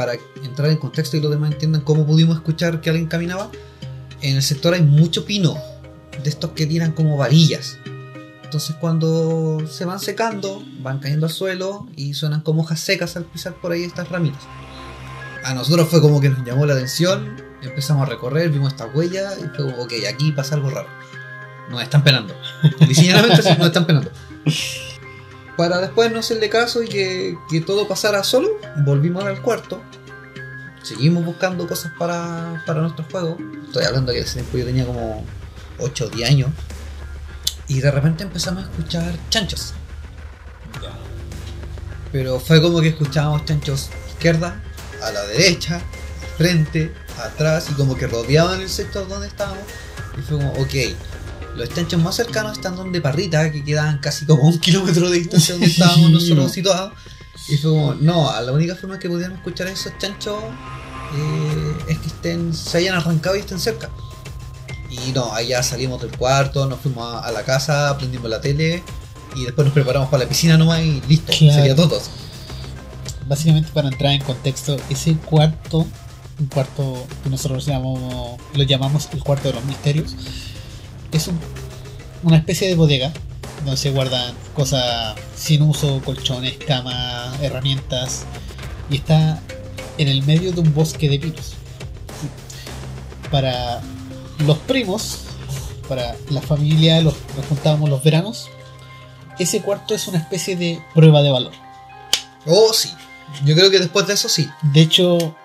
[0.00, 3.50] para entrar en contexto y los demás entiendan cómo pudimos escuchar que alguien caminaba,
[4.22, 5.58] en el sector hay mucho pino,
[6.22, 7.76] de estos que tiran como varillas.
[8.42, 13.24] Entonces cuando se van secando, van cayendo al suelo y suenan como hojas secas al
[13.26, 14.40] pisar por ahí estas ramitas.
[15.44, 19.36] A nosotros fue como que nos llamó la atención, empezamos a recorrer, vimos estas huellas
[19.36, 20.88] y fue como, ok, aquí pasa algo raro.
[21.68, 22.34] Nos están penando.
[22.88, 24.10] Diseñadamente sí, nos están penando.
[25.60, 29.82] Para después no hacerle caso y que, que todo pasara solo, volvimos al cuarto.
[30.82, 33.36] Seguimos buscando cosas para, para nuestro juego.
[33.66, 35.22] Estoy hablando que ese tiempo yo tenía como
[35.78, 36.50] 8 o 10 años.
[37.68, 39.74] Y de repente empezamos a escuchar chanchos.
[42.10, 44.62] Pero fue como que escuchábamos chanchos izquierda,
[45.02, 45.82] a la derecha,
[46.38, 46.90] frente,
[47.22, 49.64] atrás y como que rodeaban el sector donde estábamos.
[50.16, 50.74] Y fue como, ok,
[51.56, 55.54] los chanchos más cercanos están donde Parrita, que quedaban casi como un kilómetro de distancia
[55.54, 56.92] donde estábamos nosotros situados.
[57.48, 60.38] Y fue como, no, la única forma que pudiéramos escuchar a esos chanchos
[61.16, 63.90] eh, es que estén, se hayan arrancado y estén cerca.
[64.90, 68.82] Y no, allá salimos del cuarto, nos fuimos a, a la casa, prendimos la tele
[69.36, 71.54] y después nos preparamos para la piscina nomás y listo, Claro.
[71.54, 72.00] sería todo.
[73.28, 75.86] Básicamente para entrar en contexto, ese cuarto,
[76.38, 80.16] un cuarto que nosotros llamamos, lo llamamos el cuarto de los misterios,
[81.12, 81.38] es un-
[82.22, 83.12] una especie de bodega
[83.64, 88.24] donde se guardan cosas sin uso, colchones, camas, herramientas,
[88.90, 89.40] y está
[89.98, 91.54] en el medio de un bosque de pinos.
[93.30, 93.80] Para
[94.46, 95.20] los primos,
[95.88, 98.48] para la familia, los, nos juntábamos los veranos,
[99.38, 101.52] ese cuarto es una especie de prueba de valor.
[102.46, 102.90] Oh, sí.
[103.44, 104.48] Yo creo que después de eso sí.
[104.62, 105.36] De hecho,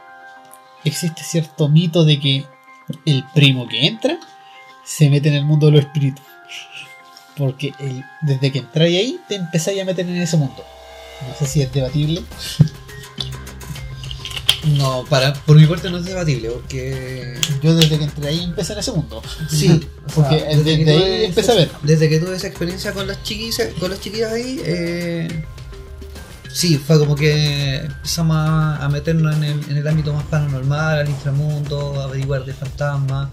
[0.83, 2.45] existe cierto mito de que
[3.05, 4.19] el primo que entra
[4.85, 6.23] se mete en el mundo de los espíritus.
[7.37, 10.63] Porque el- desde que entráis ahí, te empezáis a meter en ese mundo.
[11.27, 12.23] No sé si es debatible.
[14.77, 17.37] No, para, por mi parte no es debatible, porque.
[17.61, 19.21] Yo desde que entré ahí empecé en ese mundo.
[19.47, 21.71] Sí, Porque sea, desde que ahí empecé a ver.
[21.83, 25.45] Desde que tuve esa experiencia con las chiquillas, con las chiquillas ahí, eh,
[26.51, 30.99] sí, fue como que empezamos a, a meternos en el, en el ámbito más paranormal,
[30.99, 33.29] al inframundo, a averiguar de fantasmas,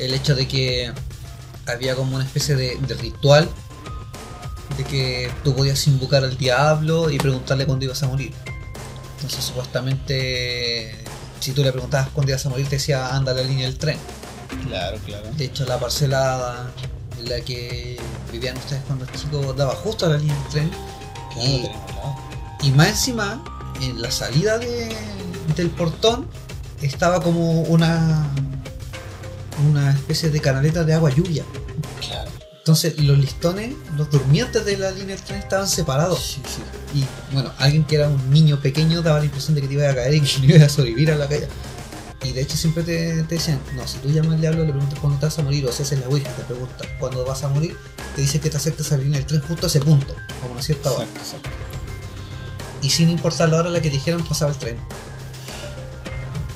[0.00, 0.92] el hecho de que
[1.66, 3.48] había como una especie de, de ritual
[4.76, 8.32] de que tú podías invocar al diablo y preguntarle cuándo ibas a morir.
[9.16, 10.96] Entonces supuestamente
[11.40, 13.78] si tú le preguntabas cuándo ibas a morir te decía anda a la línea del
[13.78, 13.98] tren.
[14.66, 15.30] Claro, claro.
[15.36, 16.70] De hecho, la parcela
[17.18, 17.98] en la que
[18.32, 20.70] vivían ustedes cuando chicos daba justo a la línea del tren.
[21.34, 21.48] Claro,
[22.62, 22.66] Y-.
[22.66, 23.42] Y más encima,
[23.80, 24.94] en la salida de-
[25.56, 26.26] del portón
[26.82, 28.28] estaba como una
[29.68, 31.44] una especie de canaleta de agua lluvia.
[32.00, 32.30] Claro.
[32.58, 36.20] Entonces los listones, los durmientes de la línea del tren estaban separados.
[36.20, 36.98] Sí, sí.
[36.98, 39.88] Y bueno, alguien que era un niño pequeño daba la impresión de que te iba
[39.88, 41.48] a caer y que no ibas a sobrevivir a la caída.
[42.22, 44.98] Y de hecho siempre te, te decían, no, si tú llamas al diablo le preguntas
[44.98, 47.48] cuándo te vas a morir, o si haces la Ouija te pregunta cuándo vas a
[47.48, 47.74] morir,
[48.14, 50.52] te dice que te acerques a la línea del tren justo a ese punto, como
[50.52, 51.04] una cierta hora.
[51.04, 51.50] Exacto, exacto.
[52.82, 54.76] Y sin importar la hora a la que te dijeran pasaba el tren.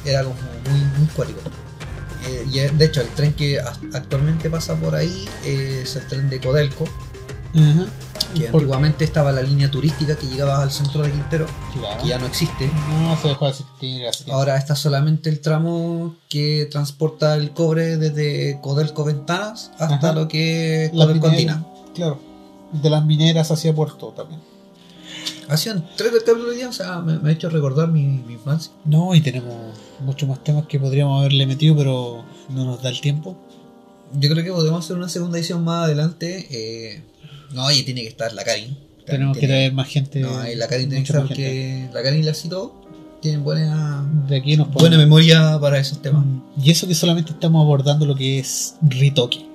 [0.05, 0.37] Era como
[0.69, 1.41] muy, muy cuático.
[2.27, 6.31] Eh, y eh, de hecho el tren que actualmente pasa por ahí es el tren
[6.31, 6.85] de Codelco.
[8.35, 12.03] Que Por- antiguamente estaba la línea turística que llegaba al centro de Quintero, Claro.
[12.03, 12.69] que ya no existe.
[12.89, 14.03] No se dejó de existir.
[14.33, 20.13] Ahora está solamente el tramo que transporta el cobre desde Codelco Ventanas hasta Ajá.
[20.15, 21.65] lo que es Codelco Andina.
[21.95, 22.19] Claro.
[22.73, 24.41] De las mineras hacia Puerto también.
[25.49, 28.73] Hacían tres del capítulo de o sea, me, me ha hecho recordar mi, mi infancia.
[28.85, 29.55] No, y tenemos
[30.01, 33.37] muchos más temas que podríamos haberle metido, pero no nos da el tiempo.
[34.19, 36.47] Yo creo que podemos hacer una segunda edición más adelante.
[36.51, 37.03] eh,
[37.53, 38.77] no, y tiene que estar la Karin.
[39.07, 40.21] Tenemos que traer más gente.
[40.21, 41.35] No, y la Karin tiene que estar gente.
[41.35, 42.81] porque la Karin la cito
[43.21, 46.25] tienen buena, De aquí nos buena memoria para esos temas.
[46.25, 49.47] Mm, Y eso que solamente estamos abordando lo que es Ritoki.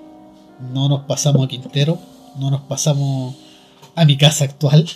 [0.73, 1.99] No nos pasamos a Quintero,
[2.39, 3.35] no nos pasamos
[3.95, 4.87] a mi casa actual,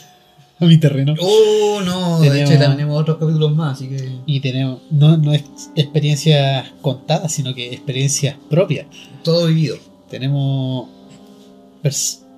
[0.60, 1.16] a mi terreno.
[1.20, 5.34] Oh, no, de hecho también tenemos otros capítulos más, así que Y tenemos, no, no
[5.34, 5.44] es
[5.76, 8.88] experiencias contadas, sino que experiencias propias.
[9.24, 9.78] todo vivido.
[10.10, 10.90] Tenemos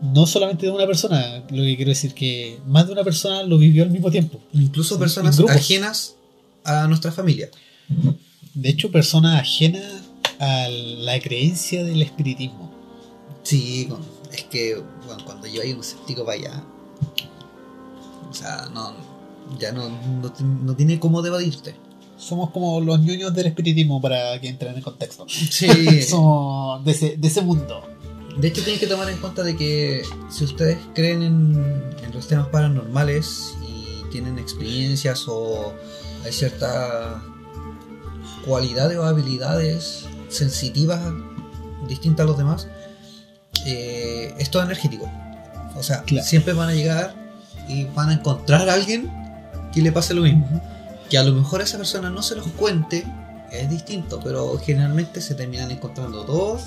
[0.02, 3.58] no solamente de una persona, lo que quiero decir que más de una persona lo
[3.58, 4.40] vivió al mismo tiempo.
[4.54, 6.16] Incluso personas ajenas
[6.64, 7.50] a nuestra familia.
[8.54, 10.04] De hecho, personas ajenas
[10.40, 12.72] a la creencia del espiritismo.
[13.44, 13.88] Sí,
[14.32, 16.64] es que bueno, cuando yo hay un escéptico para allá,
[18.36, 18.94] sea, no,
[19.60, 19.90] ya no,
[20.22, 21.76] no, ti- no tiene cómo debatirte.
[22.18, 25.26] Somos como los ñoños del espiritismo para que entren en contexto.
[25.28, 27.84] Sí, Somos de ese, de ese mundo.
[28.38, 32.28] de hecho tienes que tomar en cuenta de que si ustedes creen en, en los
[32.28, 35.74] temas paranormales y tienen experiencias o
[36.24, 37.18] hay ciertas
[38.46, 41.02] cualidades o habilidades sensitivas
[41.88, 42.68] distintas a los demás,
[43.66, 45.10] eh, es todo energético.
[45.76, 46.26] O sea, Claro.
[46.26, 47.16] siempre van a llegar
[47.68, 49.12] y van a encontrar a alguien
[49.74, 50.48] que le pase lo mismo.
[51.10, 53.06] Que a lo mejor esa persona no se los cuente,
[53.52, 56.64] es distinto, pero generalmente se terminan encontrando todos.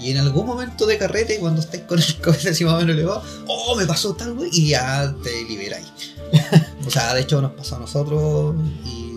[0.00, 3.22] Y en algún momento de carrete, cuando estáis con el cabeza más o menos elevado,
[3.48, 5.92] oh, me pasó tal, güey, y ya te liberáis.
[6.86, 8.54] o sea, de hecho nos pasó a nosotros
[8.84, 9.08] y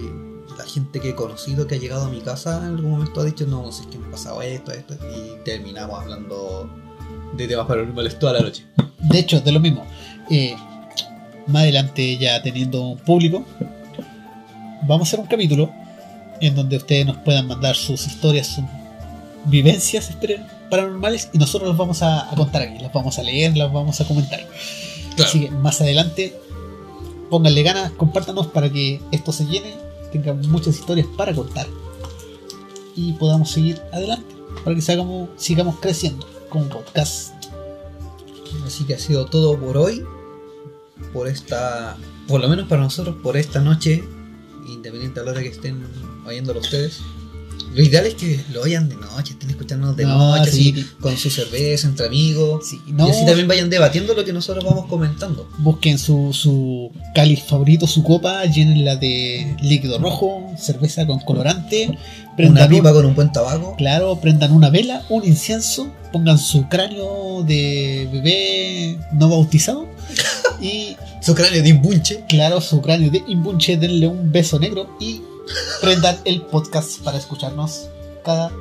[0.57, 3.25] la gente que he conocido que ha llegado a mi casa en algún momento ha
[3.25, 6.69] dicho, no, no sé qué me ha pasado esto, esto, y terminamos hablando
[7.33, 8.65] de temas paranormales toda la noche.
[8.99, 9.85] De hecho, de lo mismo.
[10.29, 10.55] Eh,
[11.47, 13.45] más adelante, ya teniendo un público,
[14.83, 15.71] vamos a hacer un capítulo
[16.39, 18.63] en donde ustedes nos puedan mandar sus historias, sus
[19.45, 20.11] vivencias
[20.69, 23.99] paranormales y nosotros las vamos a, a contar aquí, las vamos a leer, las vamos
[24.01, 24.39] a comentar.
[25.21, 26.35] Así que más adelante,
[27.29, 29.75] pónganle ganas, compártanos para que esto se llene,
[30.11, 31.67] tenga muchas historias para contar
[32.95, 37.33] y podamos seguir adelante, para que sigamos, sigamos creciendo con un podcast.
[38.65, 40.03] Así que ha sido todo por hoy.
[41.13, 41.97] Por esta.
[42.27, 44.03] Por lo menos para nosotros, por esta noche.
[44.67, 45.83] Independiente a la hora que estén
[46.25, 46.99] oyéndolo ustedes.
[47.73, 50.73] Lo ideal es que lo oyan de noche, estén escuchándonos de No, noche, sí.
[50.75, 52.67] así, con su cerveza, entre amigos.
[52.67, 55.47] Sí, no, Y así también vayan debatiendo lo que nosotros vamos comentando.
[55.59, 62.35] Busquen su, su cáliz favorito, su copa, llenenla de líquido rojo, cerveza con colorante, Una
[62.35, 63.75] prendan pipa un- con un buen tabaco.
[63.77, 69.87] claro, prendan una vela, un incienso, pongan su cráneo de bebé no bautizado
[70.61, 72.23] y Su cráneo de imbunche.
[72.29, 75.21] claro, su cráneo de imbunche, denle un beso negro y
[75.81, 77.87] prendan el podcast para escucharnos
[78.23, 78.51] cada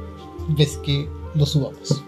[0.48, 2.02] vez que lo subamos.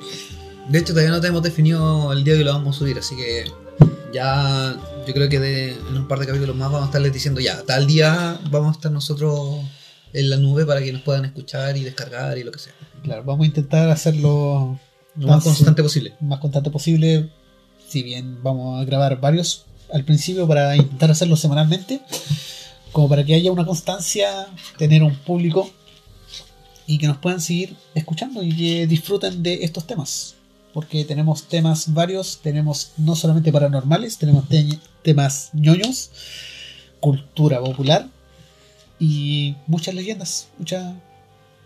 [0.68, 3.45] De hecho, todavía no tenemos definido el día que lo vamos a subir, así que
[4.14, 4.76] ya
[5.07, 7.62] yo creo que de- en un par de capítulos más vamos a estarles diciendo ya,
[7.62, 9.61] tal día vamos a estar nosotros
[10.12, 12.72] en la nube para que nos puedan escuchar y descargar y lo que sea.
[13.03, 14.78] Claro, vamos a intentar hacerlo
[15.16, 16.14] Lo más constante posible.
[16.20, 17.30] más constante posible.
[17.88, 22.01] Si bien vamos a grabar varios al principio para intentar hacerlo semanalmente,
[22.93, 24.47] como para que haya una constancia,
[24.78, 25.70] tener un público
[26.86, 30.34] y que nos puedan seguir escuchando y que disfruten de estos temas.
[30.74, 36.11] Porque tenemos temas varios, tenemos no solamente paranormales, tenemos te- temas ñoños,
[37.01, 38.09] cultura popular
[38.99, 40.95] y muchas leyendas, mucha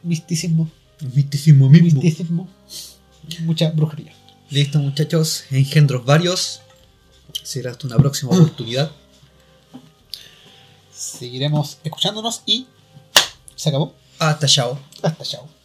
[0.03, 0.68] misticismo,
[1.14, 2.49] Misticismo misticismo,
[3.41, 4.12] mucha brujería.
[4.51, 6.62] Listo, muchachos, engendros varios.
[7.47, 8.91] Será hasta una próxima oportunidad.
[10.93, 12.67] Seguiremos escuchándonos y
[13.55, 13.95] se acabó.
[14.19, 14.77] Hasta chao.
[15.01, 15.56] Hasta chao.